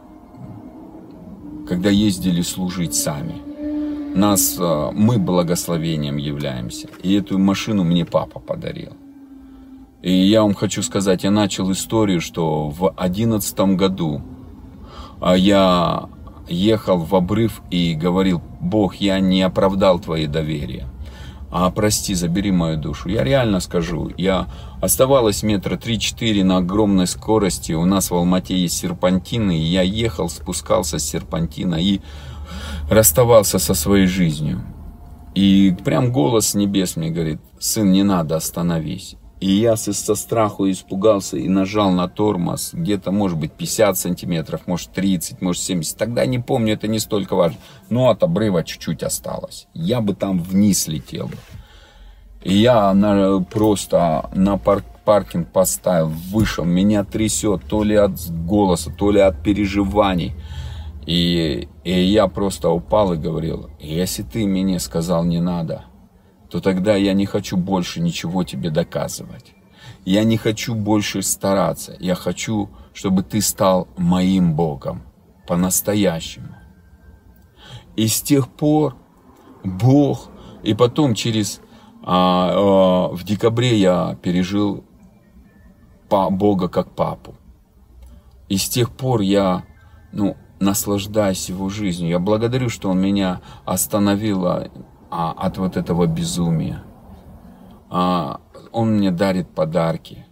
[1.67, 3.42] когда ездили служить сами.
[4.13, 6.87] Нас, а, мы благословением являемся.
[7.01, 8.93] И эту машину мне папа подарил.
[10.03, 14.21] И я вам хочу сказать, я начал историю, что в одиннадцатом году
[15.19, 16.09] а, я
[16.47, 20.87] ехал в обрыв и говорил, Бог, я не оправдал твои доверия.
[21.55, 23.09] А прости, забери мою душу.
[23.09, 24.47] Я реально скажу, я
[24.81, 27.73] оставалось метра 3-4 на огромной скорости.
[27.73, 29.59] У нас в Алмате есть серпантины.
[29.59, 32.01] И я ехал, спускался с серпантина и
[32.89, 34.63] расставался со своей жизнью.
[35.35, 39.15] И прям голос небес мне говорит, сын, не надо, остановись.
[39.39, 42.69] И я со страху испугался и нажал на тормоз.
[42.71, 45.97] Где-то, может быть, 50 сантиметров, может, 30, может, 70.
[45.97, 47.57] Тогда не помню, это не столько важно.
[47.89, 49.67] Но от обрыва чуть-чуть осталось.
[49.73, 51.35] Я бы там вниз летел бы.
[52.41, 56.63] И я на, просто на парк, паркинг поставил, вышел.
[56.63, 60.35] Меня трясет то ли от голоса, то ли от переживаний.
[61.05, 65.85] И, и я просто упал и говорил, если ты мне сказал не надо,
[66.49, 69.53] то тогда я не хочу больше ничего тебе доказывать.
[70.05, 71.95] Я не хочу больше стараться.
[71.99, 75.03] Я хочу, чтобы ты стал моим Богом
[75.47, 76.55] по-настоящему.
[77.95, 78.95] И с тех пор
[79.63, 80.29] Бог,
[80.63, 81.61] и потом через
[82.03, 84.83] а, а, в декабре я пережил
[86.09, 87.35] Бога как папу.
[88.49, 89.63] И с тех пор я,
[90.11, 92.09] ну, наслаждаюсь его жизнью.
[92.09, 94.69] Я благодарю, что он меня остановил а,
[95.09, 96.83] от вот этого безумия.
[97.89, 98.39] А,
[98.71, 100.25] он мне дарит подарки.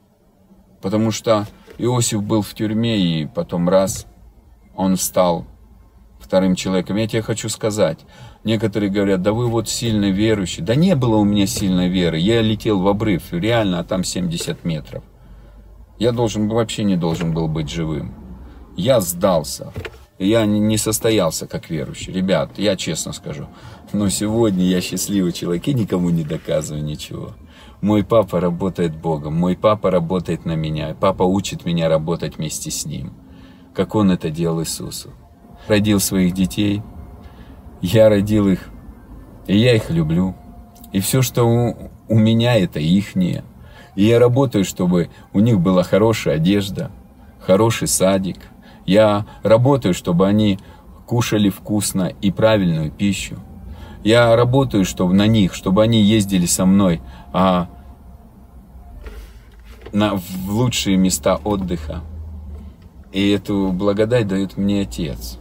[0.81, 1.45] Потому что
[1.77, 4.07] Иосиф был в тюрьме, и потом раз
[4.75, 5.45] он стал
[6.19, 6.97] вторым человеком.
[6.97, 7.99] Я тебе хочу сказать,
[8.43, 10.63] некоторые говорят, да вы вот сильно верующий.
[10.63, 12.17] Да не было у меня сильной веры.
[12.17, 15.03] Я летел в обрыв, реально, а там 70 метров.
[15.99, 18.15] Я должен, вообще не должен был быть живым.
[18.75, 19.71] Я сдался.
[20.23, 22.13] Я не состоялся как верующий.
[22.13, 23.47] Ребят, я честно скажу.
[23.91, 27.31] Но сегодня я счастливый человек и никому не доказываю ничего.
[27.81, 32.85] Мой папа работает Богом, мой папа работает на меня, папа учит меня работать вместе с
[32.85, 33.13] ним,
[33.73, 35.09] как он это делал Иисусу.
[35.67, 36.83] Родил своих детей,
[37.81, 38.69] я родил их,
[39.47, 40.35] и я их люблю.
[40.91, 43.43] И все, что у, у меня, это ихнее.
[43.95, 46.91] И я работаю, чтобы у них была хорошая одежда,
[47.39, 48.50] хороший садик.
[48.85, 50.59] Я работаю, чтобы они
[51.05, 53.37] кушали вкусно и правильную пищу.
[54.03, 57.01] Я работаю, чтобы на них, чтобы они ездили со мной
[57.33, 57.69] а,
[59.91, 62.01] на, в лучшие места отдыха.
[63.11, 65.37] И эту благодать дает мне Отец.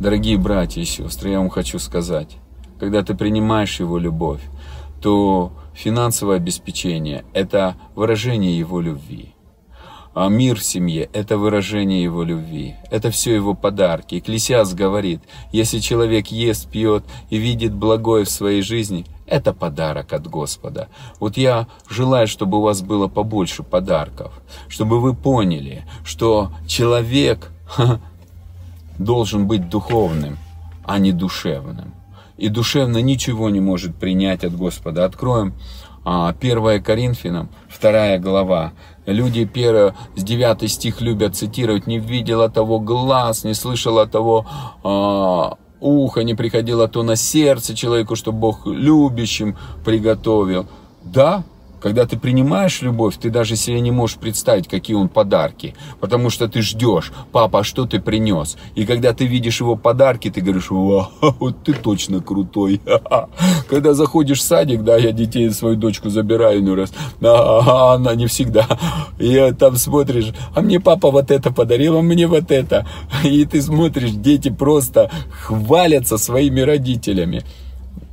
[0.00, 2.38] Дорогие братья и сестры, я вам хочу сказать,
[2.78, 4.40] когда ты принимаешь Его любовь,
[5.00, 9.34] то финансовое обеспечение– это выражение Его любви.
[10.14, 12.74] А мир в семье– это выражение Его любви.
[12.90, 14.18] Это все Его подарки.
[14.18, 15.20] Экклесиас говорит,
[15.52, 20.88] если человек ест, пьет и видит благое в своей жизни, это подарок от Господа.
[21.18, 27.50] Вот я желаю, чтобы у вас было побольше подарков, чтобы вы поняли, что человек
[28.98, 30.36] должен быть духовным,
[30.84, 31.94] а не душевным.
[32.36, 35.06] И душевно ничего не может принять от Господа.
[35.06, 35.54] Откроем
[36.04, 37.48] 1 а, Коринфянам,
[37.80, 38.72] 2 глава.
[39.06, 44.46] Люди первое, с 9 стих любят цитировать, не видела того глаз, не слышала того
[44.84, 50.66] а, уха, не приходило то на сердце человеку, что Бог любящим приготовил.
[51.02, 51.42] Да,
[51.82, 55.74] когда ты принимаешь любовь, ты даже себе не можешь представить, какие он подарки.
[56.00, 58.56] Потому что ты ждешь, папа, а что ты принес?
[58.76, 62.80] И когда ты видишь его подарки, ты говоришь, вот ты точно крутой.
[63.68, 68.26] Когда заходишь в садик, да, я детей, свою дочку забираю ну раз, а она не
[68.26, 68.66] всегда.
[69.18, 72.86] И там смотришь, а мне папа вот это подарил, а мне вот это.
[73.24, 77.42] И ты смотришь, дети просто хвалятся своими родителями.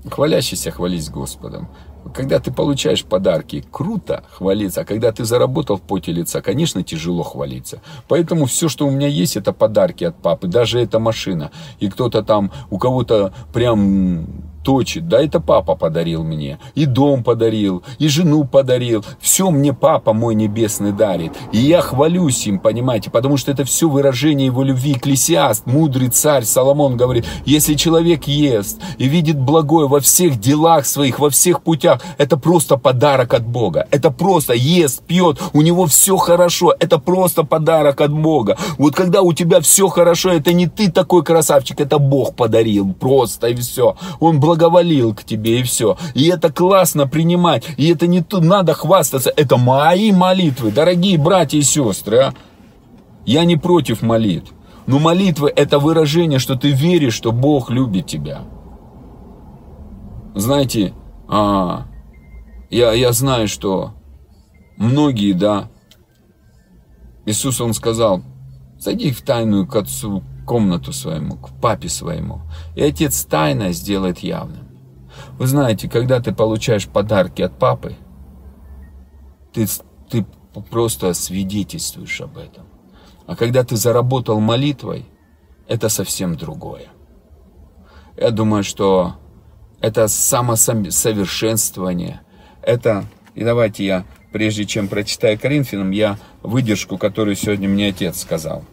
[0.09, 1.67] Хвалящийся хвались Господом.
[2.13, 4.81] Когда ты получаешь подарки, круто хвалиться.
[4.81, 7.81] А когда ты заработал в поте лица, конечно, тяжело хвалиться.
[8.07, 10.47] Поэтому все, что у меня есть, это подарки от папы.
[10.47, 11.51] Даже эта машина.
[11.79, 15.07] И кто-то там, у кого-то прям точит.
[15.07, 16.59] Да, это папа подарил мне.
[16.75, 19.03] И дом подарил, и жену подарил.
[19.19, 21.31] Все мне папа мой небесный дарит.
[21.51, 24.91] И я хвалюсь им, понимаете, потому что это все выражение его любви.
[24.91, 31.17] Экклесиаст, мудрый царь Соломон говорит, если человек ест и видит благое во всех делах своих,
[31.17, 33.87] во всех путях, это просто подарок от Бога.
[33.89, 36.75] Это просто ест, пьет, у него все хорошо.
[36.79, 38.55] Это просто подарок от Бога.
[38.77, 42.93] Вот когда у тебя все хорошо, это не ты такой красавчик, это Бог подарил.
[42.93, 43.95] Просто и все.
[44.19, 45.97] Он благодарит благоволил к тебе, и все.
[46.13, 49.31] И это классно принимать, и это не тут надо хвастаться.
[49.35, 52.33] Это мои молитвы, дорогие братья и сестры, а.
[53.25, 54.51] Я не против молитв.
[54.87, 58.41] Но молитвы это выражение, что ты веришь, что Бог любит тебя.
[60.35, 60.93] Знаете,
[61.27, 61.85] а,
[62.71, 63.93] я, я знаю, что
[64.77, 65.69] многие, да,
[67.25, 68.23] Иисус, Он сказал,
[68.79, 72.41] зайди в тайную к отцу комнату своему, к папе своему,
[72.75, 74.67] и отец тайно сделает явным.
[75.37, 77.95] Вы знаете, когда ты получаешь подарки от папы,
[79.53, 79.67] ты,
[80.09, 80.25] ты
[80.71, 82.63] просто свидетельствуешь об этом.
[83.27, 85.05] А когда ты заработал молитвой,
[85.67, 86.87] это совсем другое.
[88.17, 89.17] Я думаю, что
[89.81, 92.21] это самосовершенствование,
[92.63, 98.63] это, и давайте я, прежде чем прочитаю Коринфянам, я выдержку, которую сегодня мне отец сказал.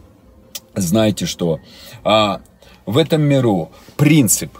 [0.77, 1.59] Знаете что?
[2.03, 2.41] А,
[2.85, 4.57] в этом миру принцип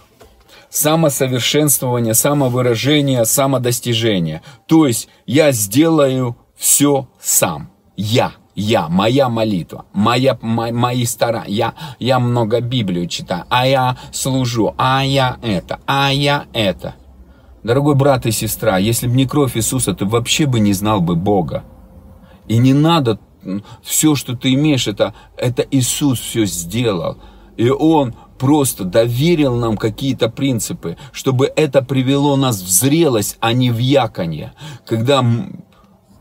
[0.68, 4.42] самосовершенствования, самовыражения, самодостижения.
[4.66, 7.70] То есть я сделаю все сам.
[7.96, 13.96] Я я, моя молитва, моя, мо, мои старания, я, я много Библию читаю, а я
[14.10, 16.96] служу, а я это, а я это.
[17.62, 21.14] Дорогой брат и сестра, если бы не кровь Иисуса, ты вообще бы не знал бы
[21.14, 21.62] Бога.
[22.48, 23.20] И не надо,
[23.82, 27.18] все, что ты имеешь, это, это Иисус все сделал.
[27.56, 33.70] И Он просто доверил нам какие-то принципы, чтобы это привело нас в зрелость, а не
[33.70, 34.52] в яконье.
[34.86, 35.24] Когда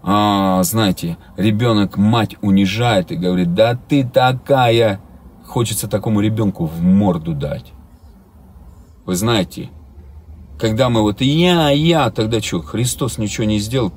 [0.09, 5.01] а, знаете, ребенок мать унижает и говорит, да ты такая.
[5.45, 7.74] Хочется такому ребенку в морду дать.
[9.05, 9.70] Вы знаете,
[10.57, 13.91] когда мы вот я, я, тогда что, Христос ничего не сделал?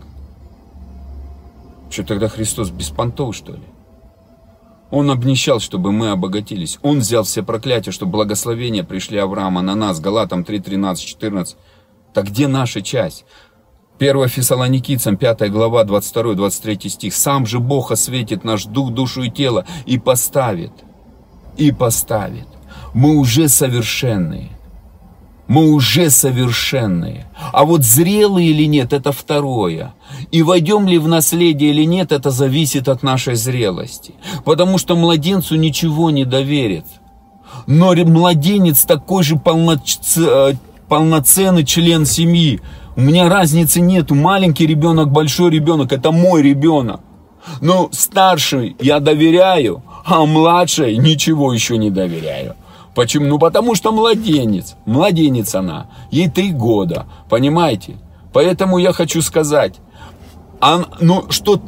[1.91, 3.63] Что тогда Христос беспонтов, что ли?
[4.91, 6.79] Он обнищал, чтобы мы обогатились.
[6.83, 10.01] Он взял все проклятия, чтобы благословения пришли Авраама на нас.
[10.01, 11.57] Галатам 3, 13, 14.
[12.13, 13.25] Так где наша часть?
[13.99, 17.15] 1 Фессалоникийцам, 5 глава, 22-23 стих.
[17.15, 20.73] «Сам же Бог осветит наш дух, душу и тело и поставит».
[21.57, 22.47] И поставит.
[22.95, 24.49] Мы уже совершенные.
[25.51, 27.27] Мы уже совершенные.
[27.53, 29.95] А вот зрелые или нет, это второе.
[30.31, 34.15] И войдем ли в наследие или нет, это зависит от нашей зрелости.
[34.45, 36.85] Потому что младенцу ничего не доверит.
[37.67, 39.41] Но младенец такой же
[40.89, 42.61] полноценный член семьи,
[42.95, 47.01] у меня разницы нету, маленький ребенок, большой ребенок, это мой ребенок.
[47.61, 52.55] Но старший я доверяю, а младшей ничего еще не доверяю.
[53.01, 53.25] Почему?
[53.29, 57.97] Ну потому что младенец, младенец она, ей три года, понимаете?
[58.31, 59.77] Поэтому я хочу сказать,
[60.61, 61.63] а, ну что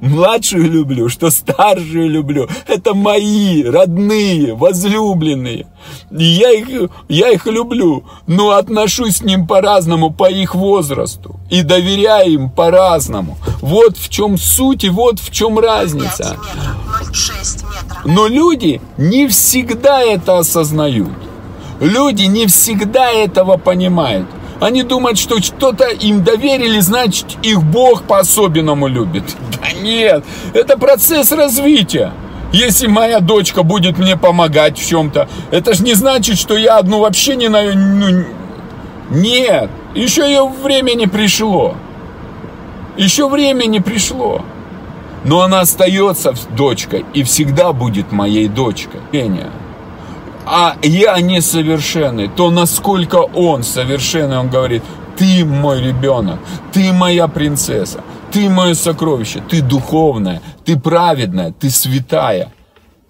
[0.00, 2.48] младшую люблю, что старшую люблю.
[2.66, 5.66] Это мои родные, возлюбленные.
[6.10, 11.36] И я их, я их люблю, но отношусь к ним по-разному, по их возрасту.
[11.50, 13.38] И доверяю им по-разному.
[13.60, 16.36] Вот в чем суть и вот в чем разница.
[18.04, 21.10] Но люди не всегда это осознают.
[21.80, 24.26] Люди не всегда этого понимают.
[24.60, 29.36] Они думают, что что-то им доверили, значит, их Бог по-особенному любит.
[29.60, 32.12] Да нет, это процесс развития.
[32.52, 37.00] Если моя дочка будет мне помогать в чем-то, это же не значит, что я одну
[37.00, 37.62] вообще не на...
[37.72, 38.24] Ну,
[39.10, 41.76] нет, еще ее время не пришло.
[42.96, 44.42] Еще время не пришло.
[45.24, 49.00] Но она остается дочкой и всегда будет моей дочкой.
[49.12, 49.50] Пения
[50.50, 54.82] а я несовершенный, то насколько он совершенный, он говорит,
[55.18, 56.40] ты мой ребенок,
[56.72, 62.50] ты моя принцесса, ты мое сокровище, ты духовная, ты праведная, ты святая,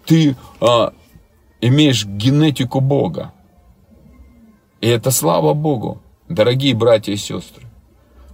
[0.04, 0.92] ты а,
[1.60, 3.32] имеешь генетику Бога.
[4.80, 7.66] И это слава Богу, дорогие братья и сестры.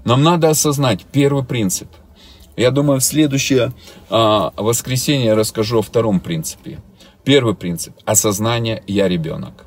[0.04, 1.88] Нам надо осознать первый принцип.
[2.56, 3.72] Я думаю, в следующее
[4.08, 6.78] а, воскресенье я расскажу о втором принципе.
[7.24, 9.64] Первый принцип– осознание «я ребенок».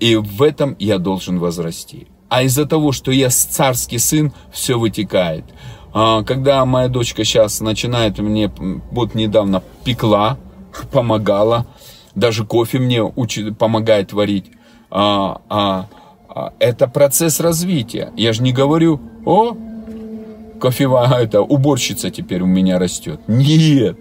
[0.00, 2.08] И в этом я должен возрасти.
[2.28, 5.44] А из-за того, что я царский сын, все вытекает.
[5.92, 8.50] А, когда моя дочка сейчас начинает мне,
[8.90, 10.38] вот недавно пекла,
[10.92, 11.66] помогала,
[12.14, 14.50] даже кофе мне учит, помогает варить.
[14.90, 15.88] А, а,
[16.58, 18.12] это процесс развития.
[18.16, 19.56] Я же не говорю, о,
[20.58, 23.20] кофевая, это уборщица теперь у меня растет.
[23.28, 23.98] Нет,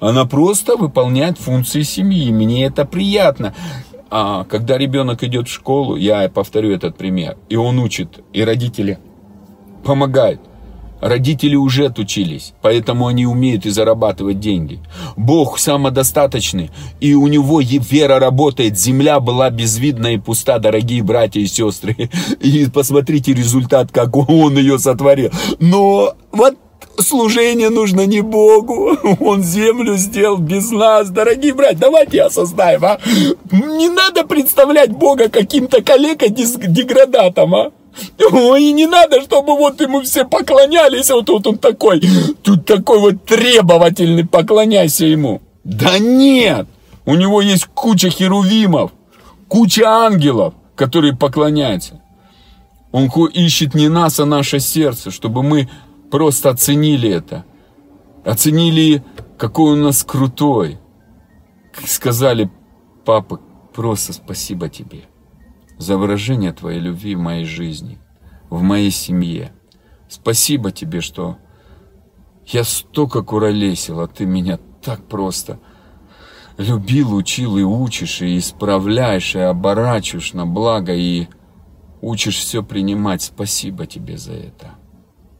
[0.00, 2.30] она просто выполняет функции семьи.
[2.32, 3.54] Мне это приятно.
[4.10, 8.98] А когда ребенок идет в школу, я повторю этот пример, и он учит, и родители
[9.84, 10.40] помогают.
[11.00, 14.80] Родители уже отучились, поэтому они умеют и зарабатывать деньги.
[15.16, 16.70] Бог самодостаточный,
[17.00, 18.76] и у него вера работает.
[18.76, 22.10] Земля была безвидна и пуста, дорогие братья и сестры.
[22.40, 25.30] И посмотрите результат, как он ее сотворил.
[25.60, 26.56] Но вот
[27.00, 28.96] служение нужно не Богу.
[29.20, 31.10] Он землю сделал без нас.
[31.10, 32.98] Дорогие братья, давайте осознаем, а.
[33.50, 37.72] Не надо представлять Бога каким-то коллега-деградатом, а.
[38.32, 42.00] Ой, не надо, чтобы вот ему все поклонялись, вот тут он такой,
[42.42, 45.40] тут такой вот требовательный, поклоняйся ему.
[45.64, 46.66] Да нет,
[47.06, 48.92] у него есть куча херувимов,
[49.48, 52.00] куча ангелов, которые поклоняются.
[52.92, 55.68] Он ищет не нас, а наше сердце, чтобы мы
[56.10, 57.44] просто оценили это.
[58.24, 59.04] Оценили,
[59.36, 60.78] какой он у нас крутой.
[61.84, 62.50] Сказали,
[63.04, 63.40] папа,
[63.72, 65.04] просто спасибо тебе
[65.78, 67.98] за выражение Твоей любви в моей жизни,
[68.50, 69.52] в моей семье.
[70.08, 71.38] Спасибо Тебе, что
[72.46, 75.60] я столько куролесил, а Ты меня так просто
[76.56, 81.28] любил, учил и учишь, и исправляешь, и оборачиваешь на благо, и
[82.00, 83.22] учишь все принимать.
[83.22, 84.77] Спасибо Тебе за это.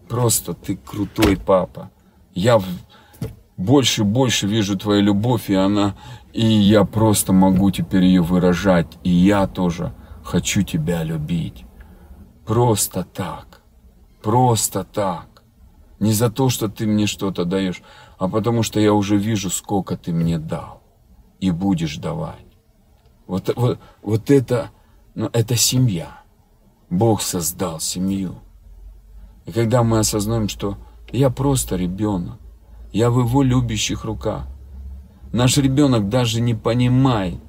[0.09, 1.91] Просто Ты крутой папа.
[2.35, 2.61] Я
[3.57, 5.97] больше и больше вижу Твою любовь, и она,
[6.33, 9.93] и я просто могу теперь ее выражать, и я тоже
[10.25, 11.65] хочу тебя любить.
[12.47, 13.63] Просто так.
[14.23, 15.43] Просто так.
[16.01, 17.83] Не за то, что ты мне что-то даешь,
[18.19, 20.83] а потому что я уже вижу, сколько ты мне дал.
[21.41, 22.47] И будешь давать.
[23.27, 24.71] Вот, вот, вот это,
[25.15, 26.23] ну, это семья.
[26.91, 28.37] Бог создал семью.
[29.49, 30.77] И когда мы осознаем, что
[31.11, 32.39] я просто ребенок,
[32.93, 34.47] я в его любящих руках,
[35.33, 37.41] наш ребенок даже не понимает,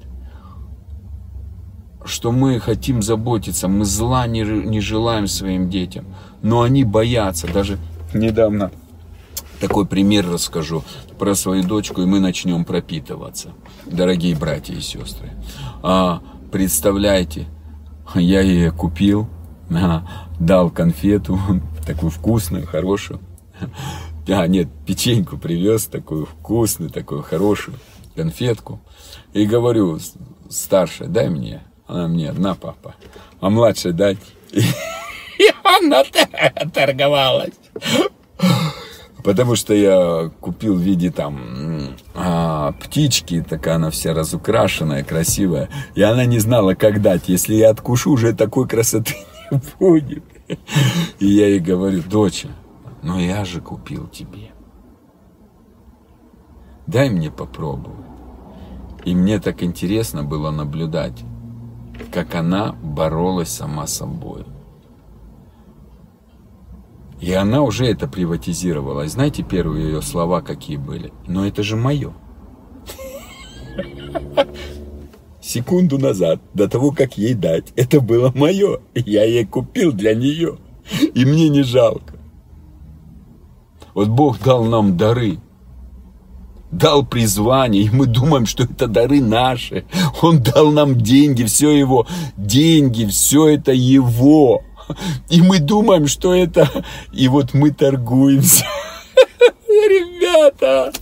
[2.02, 6.06] что мы хотим заботиться, мы зла не, не желаем своим детям,
[6.40, 7.52] но они боятся.
[7.52, 7.78] Даже
[8.14, 8.70] недавно
[9.60, 10.82] такой пример расскажу
[11.18, 13.50] про свою дочку, и мы начнем пропитываться,
[13.84, 15.32] дорогие братья и сестры.
[15.82, 17.46] А, представляете,
[18.14, 19.28] я ей купил,
[20.40, 21.38] дал конфету,
[21.86, 23.20] такую вкусную, хорошую.
[24.32, 27.78] А, нет, печеньку привез, такую вкусную, такую хорошую
[28.14, 28.80] конфетку.
[29.32, 29.98] И говорю,
[30.48, 31.64] старшая, дай мне.
[31.88, 32.94] Она мне, на, папа.
[33.40, 34.18] А младшая дай.
[34.52, 36.04] И она
[36.72, 37.54] торговалась.
[39.24, 45.68] Потому что я купил в виде там а, птички, такая она вся разукрашенная, красивая.
[45.94, 47.28] И она не знала, как дать.
[47.28, 49.16] Если я откушу, уже такой красоты
[49.50, 50.24] не будет.
[51.18, 52.48] И я ей говорю, доча,
[53.02, 54.52] ну я же купил тебе.
[56.86, 58.06] Дай мне попробовать.
[59.04, 61.24] И мне так интересно было наблюдать
[62.10, 64.44] как она боролась сама собой.
[67.20, 69.06] И она уже это приватизировала.
[69.06, 71.12] знаете, первые ее слова какие были?
[71.26, 72.14] Но это же мое.
[75.40, 78.80] Секунду назад, до того, как ей дать, это было мое.
[78.94, 80.58] Я ей купил для нее.
[81.14, 82.14] И мне не жалко.
[83.94, 85.38] Вот Бог дал нам дары
[86.70, 89.84] дал призвание, и мы думаем, что это дары наши.
[90.22, 92.06] Он дал нам деньги, все его
[92.36, 94.62] деньги, все это его.
[95.28, 96.68] И мы думаем, что это...
[97.12, 98.64] И вот мы торгуемся.
[99.68, 100.92] Ребята,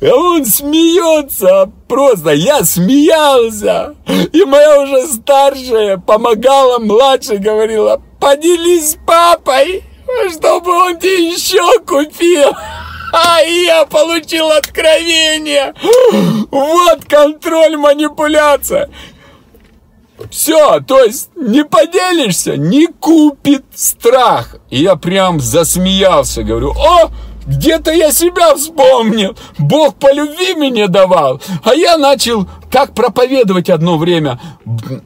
[0.00, 2.30] а он смеется просто.
[2.30, 3.94] Я смеялся.
[4.32, 9.82] И моя уже старшая помогала младшей, говорила, поделись с папой,
[10.30, 12.50] чтобы он тебе еще купил.
[13.10, 15.72] А я получил откровение.
[16.50, 18.90] Вот контроль, манипуляция.
[20.30, 24.56] Все, то есть не поделишься, не купит страх.
[24.68, 27.10] И я прям засмеялся, говорю, о,
[27.48, 29.34] где-то я себя вспомнил.
[29.58, 31.40] Бог по любви мне давал.
[31.64, 34.38] А я начал так проповедовать одно время.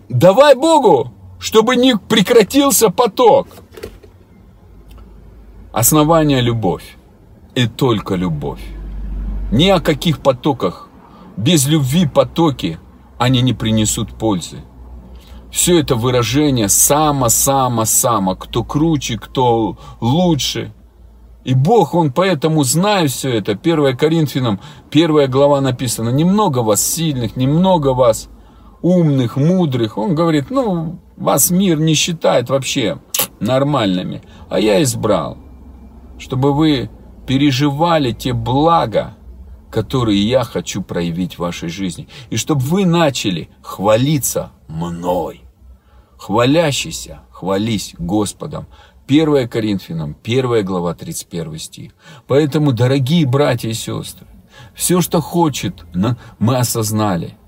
[0.09, 3.47] Давай Богу, чтобы не прекратился поток.
[5.73, 6.97] Основание любовь
[7.55, 8.61] и только любовь.
[9.53, 10.89] Ни о каких потоках.
[11.37, 12.79] Без любви потоки,
[13.19, 14.59] они не принесут пользы.
[15.51, 20.73] Все это выражение само-само-само, кто круче, кто лучше.
[21.45, 24.61] И Бог, Он поэтому, зная все это, 1 Коринфянам,
[24.91, 28.29] первая глава написана, немного вас сильных, немного вас
[28.81, 29.99] умных, мудрых.
[29.99, 32.99] Он говорит, ну, вас мир не считает вообще
[33.41, 35.37] нормальными, а я избрал,
[36.19, 36.91] чтобы вы
[37.27, 39.15] переживали те блага,
[39.71, 42.09] которые я хочу проявить в вашей жизни.
[42.31, 45.45] И чтобы вы начали хвалиться мной.
[46.19, 48.67] Хвалящийся, хвались Господом.
[49.07, 51.93] 1 Коринфянам, 1 глава, 31 стих.
[52.27, 54.27] Поэтому, дорогие братья и сестры,
[54.75, 55.85] все, что хочет,
[56.39, 57.37] мы осознали–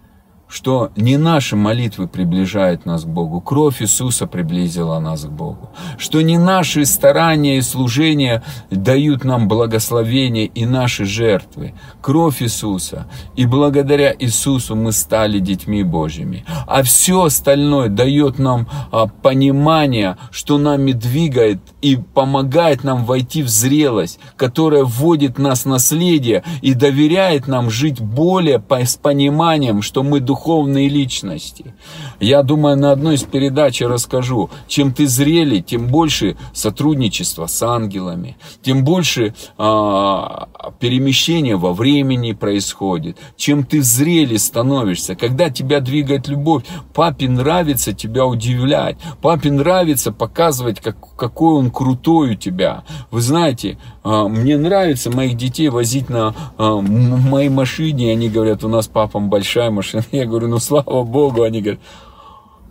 [0.54, 6.20] что не наши молитвы приближают нас к Богу, кровь Иисуса приблизила нас к Богу, что
[6.22, 8.40] не наши старания и служения
[8.70, 16.44] дают нам благословение и наши жертвы, кровь Иисуса, и благодаря Иисусу мы стали детьми Божьими,
[16.68, 23.48] а все остальное дает нам а, понимание, что нами двигает и помогает нам войти в
[23.48, 30.20] зрелость, которая вводит нас в наследие и доверяет нам жить более с пониманием, что мы
[30.20, 31.74] духовные личности.
[32.20, 37.62] Я думаю, на одной из передач я расскажу, чем ты зрели, тем больше сотрудничества с
[37.62, 40.48] ангелами, тем больше а,
[40.80, 45.16] перемещения во времени происходит, чем ты зрели становишься.
[45.16, 52.32] Когда тебя двигает любовь, папе нравится тебя удивлять, папе нравится показывать, как, какой он крутой
[52.32, 52.84] у тебя.
[53.10, 58.68] Вы знаете, а, мне нравится моих детей возить на а, моей машине, они говорят, у
[58.68, 60.02] нас папам большая машина.
[60.12, 61.80] Я говорю, ну слава богу, они говорят,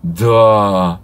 [0.02, 1.00] да,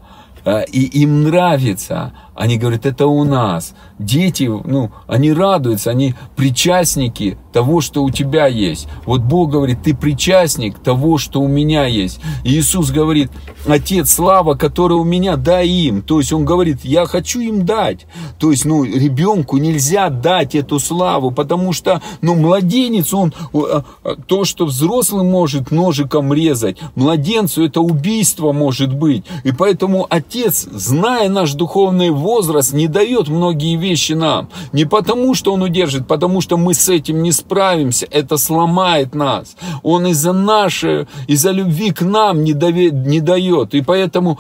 [0.46, 2.14] а, и им нравится.
[2.40, 3.74] Они говорят, это у нас.
[4.00, 8.88] Дети, ну, они радуются, они причастники того, что у тебя есть.
[9.06, 12.22] Вот Бог говорит, ты причастник того, что у меня есть.
[12.46, 13.30] И Иисус говорит,
[13.68, 16.02] Отец, слава, которая у меня, дай им.
[16.02, 18.06] То есть Он говорит, я хочу им дать.
[18.38, 24.16] То есть, ну, ребенку нельзя дать эту славу, потому что, ну, младенец, он, а, а,
[24.16, 29.26] то, что взрослый может ножиком резать, младенцу это убийство может быть.
[29.44, 34.50] И поэтому Отец, зная наш духовный возраст не дает многие вещи нам.
[34.74, 38.08] Не потому, что он удержит, потому что мы с этим не справимся.
[38.12, 39.56] Это сломает нас.
[39.84, 43.74] Он из-за нашей, из-за любви к нам не, даве, не дает.
[43.74, 44.40] И поэтому,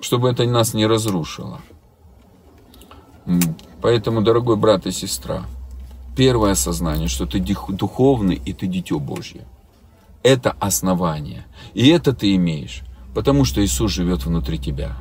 [0.00, 1.60] чтобы это нас не разрушило.
[3.80, 5.44] Поэтому, дорогой брат и сестра,
[6.16, 9.42] первое осознание, что ты духовный и ты дитё Божье.
[10.22, 11.44] Это основание.
[11.74, 12.82] И это ты имеешь,
[13.14, 14.96] потому что Иисус живет внутри тебя.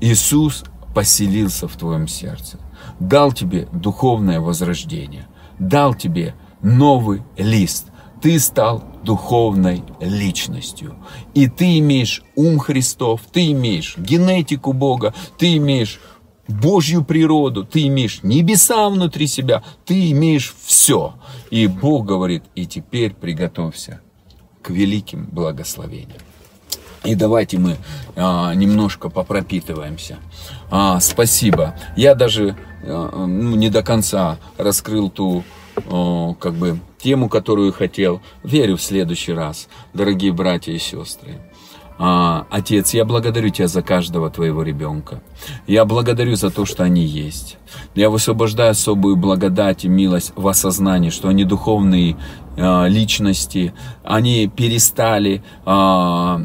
[0.00, 0.64] Иисус
[0.94, 2.58] поселился в твоем сердце,
[3.00, 5.26] дал тебе духовное возрождение,
[5.58, 7.86] дал тебе новый лист.
[8.20, 10.96] Ты стал духовной личностью.
[11.34, 16.00] И ты имеешь ум Христов, ты имеешь генетику Бога, ты имеешь
[16.48, 21.14] Божью природу, ты имеешь небеса внутри себя, ты имеешь все.
[21.50, 24.00] И Бог говорит, и теперь приготовься
[24.62, 26.20] к великим благословениям.
[27.04, 27.76] И давайте мы
[28.16, 30.18] а, немножко попропитываемся.
[30.70, 31.74] А, спасибо.
[31.96, 35.44] Я даже а, ну, не до конца раскрыл ту
[35.76, 38.20] а, как бы тему, которую хотел.
[38.42, 41.40] Верю в следующий раз, дорогие братья и сестры.
[42.00, 45.20] А, Отец, я благодарю Тебя за каждого Твоего ребенка.
[45.66, 47.58] Я благодарю за то, что они есть.
[47.96, 52.16] Я высвобождаю особую благодать и милость в осознании, что они духовные
[52.88, 53.72] личности,
[54.04, 56.40] они перестали а,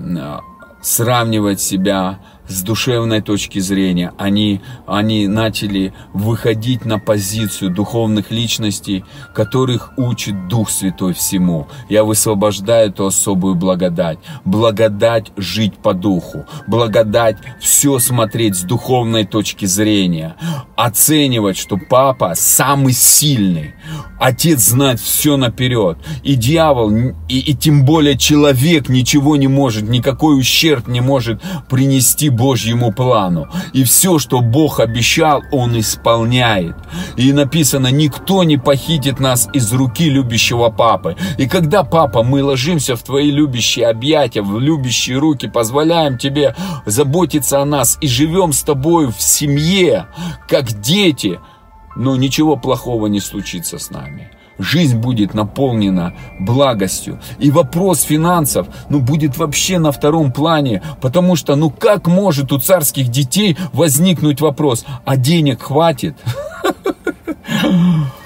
[0.81, 4.13] сравнивать себя с душевной точки зрения.
[4.17, 11.67] Они, они начали выходить на позицию духовных личностей, которых учит Дух Святой всему.
[11.89, 14.19] Я высвобождаю эту особую благодать.
[14.45, 16.45] Благодать жить по духу.
[16.67, 20.35] Благодать все смотреть с духовной точки зрения.
[20.75, 23.73] Оценивать, что папа самый сильный.
[24.19, 25.97] Отец знает все наперед.
[26.23, 26.91] И дьявол,
[27.29, 33.47] и, и тем более человек ничего не может, никакой ущерб не может принести Божьему плану.
[33.73, 36.75] И все, что Бог обещал, Он исполняет.
[37.15, 41.15] И написано, никто не похитит нас из руки любящего папы.
[41.37, 46.55] И когда, папа, мы ложимся в твои любящие объятия, в любящие руки, позволяем тебе
[46.85, 50.07] заботиться о нас и живем с тобой в семье,
[50.47, 51.39] как дети,
[51.95, 57.19] но ничего плохого не случится с нами жизнь будет наполнена благостью.
[57.39, 62.59] И вопрос финансов, ну, будет вообще на втором плане, потому что, ну, как может у
[62.59, 66.15] царских детей возникнуть вопрос, а денег хватит?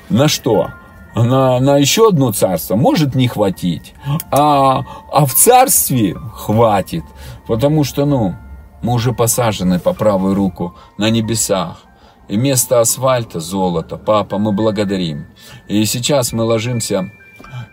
[0.10, 0.70] На что?
[1.16, 3.96] На, на еще одно царство может не хватить,
[4.30, 7.04] а, а в царстве хватит,
[7.48, 8.36] потому что, ну,
[8.84, 11.87] мы уже посажены по правую руку на небесах.
[12.28, 13.98] И вместо асфальта золото.
[13.98, 15.28] Папа, мы благодарим.
[15.68, 17.12] И сейчас мы ложимся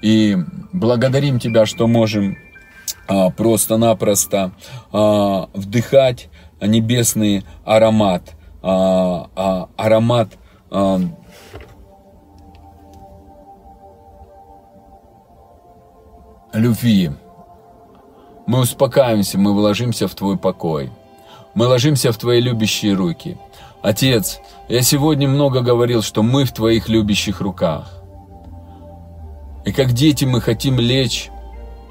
[0.00, 0.36] и
[0.72, 2.36] благодарим Тебя, что можем
[3.08, 4.52] а, просто-напросто
[4.92, 6.28] а, вдыхать
[6.60, 8.34] небесный аромат.
[8.62, 10.28] А, а, аромат
[10.70, 11.00] а,
[16.52, 17.10] любви.
[18.46, 20.90] Мы успокаиваемся, мы вложимся в Твой покой.
[21.54, 23.38] мы ложимся в Твои любящие руки.
[23.84, 28.02] Отец, я сегодня много говорил, что мы в Твоих любящих руках.
[29.66, 31.28] И как дети мы хотим лечь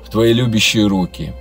[0.03, 1.33] в Твои любящие руки.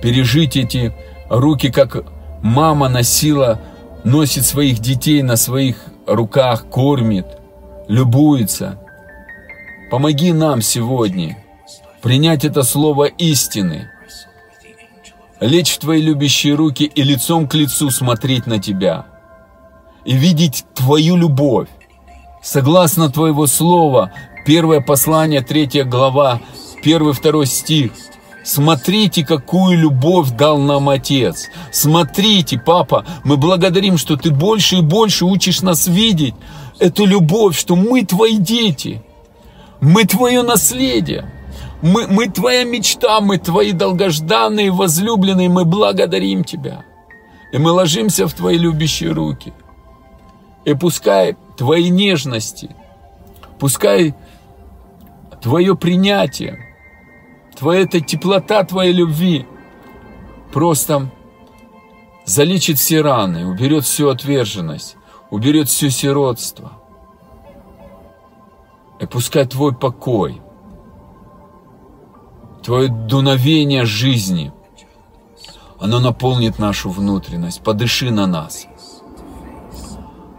[0.00, 0.94] Пережить эти
[1.28, 2.02] руки, как
[2.42, 3.60] мама носила,
[4.04, 7.26] носит своих детей на своих руках, кормит,
[7.86, 8.80] любуется.
[9.90, 11.36] Помоги нам сегодня
[12.00, 13.90] принять это слово истины,
[15.40, 19.08] лечь в Твои любящие руки и лицом к лицу смотреть на Тебя
[20.04, 21.68] и видеть Твою любовь.
[22.42, 24.12] Согласно Твоего Слова,
[24.46, 26.40] первое послание, третья глава,
[26.82, 27.92] первый, второй стих.
[28.44, 31.48] Смотрите, какую любовь дал нам Отец.
[31.72, 36.34] Смотрите, Папа, мы благодарим, что Ты больше и больше учишь нас видеть
[36.78, 39.02] эту любовь, что мы Твои дети,
[39.80, 41.30] мы Твое наследие.
[41.80, 46.82] Мы, мы Твоя мечта, мы Твои долгожданные, возлюбленные, мы благодарим Тебя.
[47.52, 49.52] И мы ложимся в Твои любящие руки.
[50.64, 52.74] И пускай Твои нежности,
[53.58, 54.14] пускай
[55.40, 56.58] Твое принятие,
[57.56, 59.46] Твоя эта теплота Твоей любви
[60.52, 61.10] просто
[62.24, 64.96] залечит все раны, уберет всю отверженность,
[65.30, 66.72] уберет все сиротство.
[69.00, 70.40] И пускай Твой покой,
[72.62, 74.50] Твое дуновение жизни,
[75.78, 77.62] оно наполнит нашу внутренность.
[77.62, 78.66] Подыши на нас.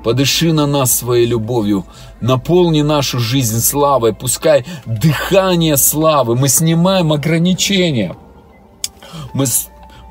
[0.05, 1.83] Подыши на нас своей любовью.
[2.21, 4.13] Наполни нашу жизнь славой.
[4.13, 6.35] Пускай дыхание славы.
[6.35, 8.15] Мы снимаем ограничения.
[9.33, 9.45] Мы,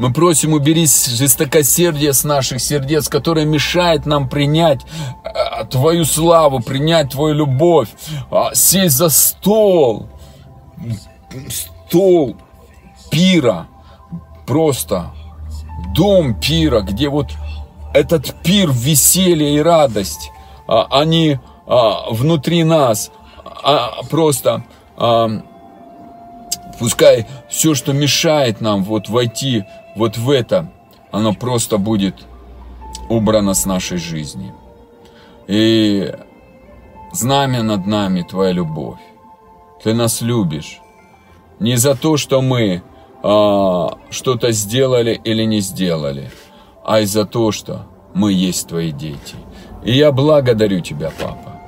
[0.00, 4.80] мы просим убери жестокосердие с наших сердец, которое мешает нам принять
[5.22, 7.90] э, Твою славу, принять Твою любовь,
[8.32, 10.08] э, сесть за стол,
[11.86, 12.36] стол
[13.12, 13.68] пира,
[14.44, 15.12] просто
[15.94, 17.28] дом пира, где вот
[17.94, 20.30] этот пир, веселье и радость,
[20.66, 23.10] а, они а, внутри нас,
[23.62, 24.64] а, просто
[26.78, 29.64] пускай все, что мешает нам вот войти
[29.96, 30.70] вот в это,
[31.10, 32.16] оно просто будет
[33.08, 34.52] убрано с нашей жизни.
[35.46, 36.12] И
[37.12, 38.98] знамя над нами Твоя любовь.
[39.82, 40.80] Ты нас любишь.
[41.60, 42.82] Не за то, что мы
[43.22, 46.30] а, что-то сделали или не сделали,
[46.84, 49.36] а из за то, что мы есть Твои дети.
[49.84, 51.60] И я благодарю Тебя, Папа.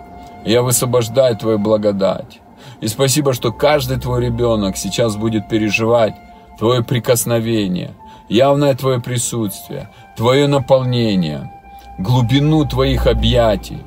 [0.44, 2.40] Я высвобождаю Твою благодать.
[2.80, 6.14] И спасибо, что каждый Твой ребенок сейчас будет переживать
[6.58, 7.94] Твое прикосновение,
[8.28, 11.52] явное Твое присутствие, Твое наполнение,
[11.98, 13.82] глубину Твоих объятий,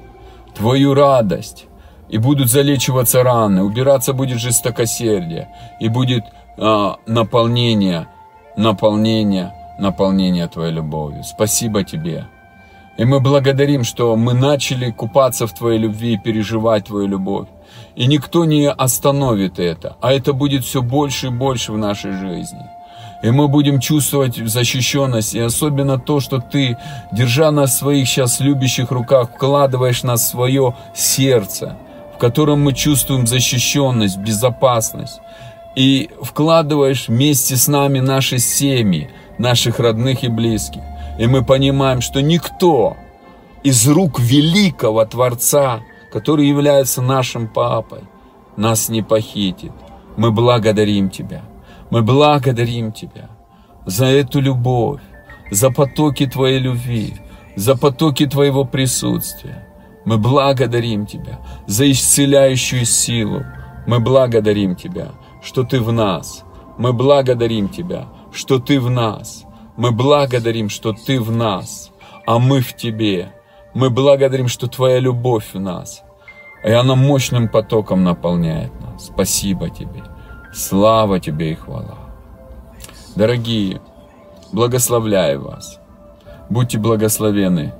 [0.56, 1.68] Твою радость,
[2.10, 5.50] и будут залечиваться раны, убираться будет жестокосердие,
[5.80, 6.24] и будет
[6.58, 8.08] а, наполнение,
[8.58, 11.24] наполнение, наполнение Твоей любовью.
[11.24, 12.26] Спасибо Тебе.
[12.98, 17.48] И мы благодарим, что мы начали купаться в Твоей любви и переживать Твою любовь.
[17.96, 22.66] И никто не остановит это, а это будет все больше и больше в нашей жизни.
[23.22, 26.78] И мы будем чувствовать защищенность, и особенно то, что Ты,
[27.12, 31.78] держа нас в своих сейчас любящих руках, вкладываешь нас в свое сердце–
[32.20, 35.20] котором мы чувствуем защищенность, безопасность.
[35.76, 39.10] И вкладываешь вместе с нами наши семьи,
[39.40, 40.82] наших родных и близких.
[41.18, 42.96] И мы понимаем, что никто
[43.64, 45.82] из рук великого Творца,
[46.14, 48.02] который является нашим папой,
[48.56, 49.72] нас не похитит.
[50.18, 51.44] Мы благодарим Тебя.
[51.90, 53.30] Мы благодарим Тебя
[53.86, 55.02] за эту любовь,
[55.50, 57.16] за потоки Твоей любви,
[57.56, 59.66] за потоки Твоего присутствия.
[60.06, 63.44] Мы благодарим Тебя за исцеляющую силу.
[63.88, 65.10] Мы благодарим Тебя,
[65.42, 66.44] что Ты в нас.
[66.78, 69.46] Мы благодарим Тебя, что Ты в нас.
[69.78, 71.92] Мы благодарим, что Ты в нас,
[72.26, 73.34] а мы в Тебе.
[73.74, 76.04] Мы благодарим, что Твоя любовь в нас.
[76.64, 79.08] И она мощным потоком наполняет нас.
[79.08, 80.04] Спасибо Тебе.
[80.54, 81.98] Слава Тебе и хвала.
[83.16, 83.82] Дорогие,
[84.52, 85.80] благословляю вас.
[86.50, 87.74] Будьте благословены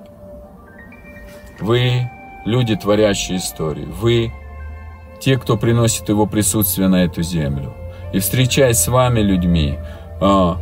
[1.60, 2.10] вы
[2.46, 3.86] люди, творящие истории.
[3.86, 4.32] Вы
[5.20, 7.74] те, кто приносит его присутствие на эту землю.
[8.14, 9.78] И встречаясь с вами, людьми,
[10.22, 10.58] а,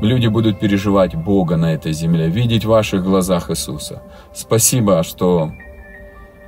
[0.00, 4.02] люди будут переживать Бога на этой земле, видеть в ваших глазах Иисуса.
[4.32, 5.52] Спасибо, что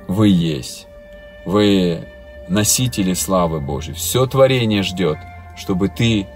[0.07, 0.87] вы есть.
[1.45, 2.07] Вы
[2.47, 3.93] носители славы Божьей.
[3.93, 5.17] Все творение ждет,
[5.55, 6.27] чтобы ты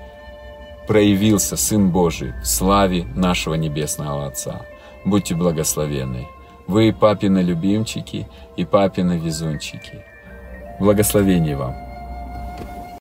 [0.88, 4.62] проявился, Сын Божий, в славе нашего Небесного Отца.
[5.06, 6.28] Будьте благословенны.
[6.68, 10.04] Вы папины любимчики и папины везунчики.
[10.80, 11.91] Благословения вам!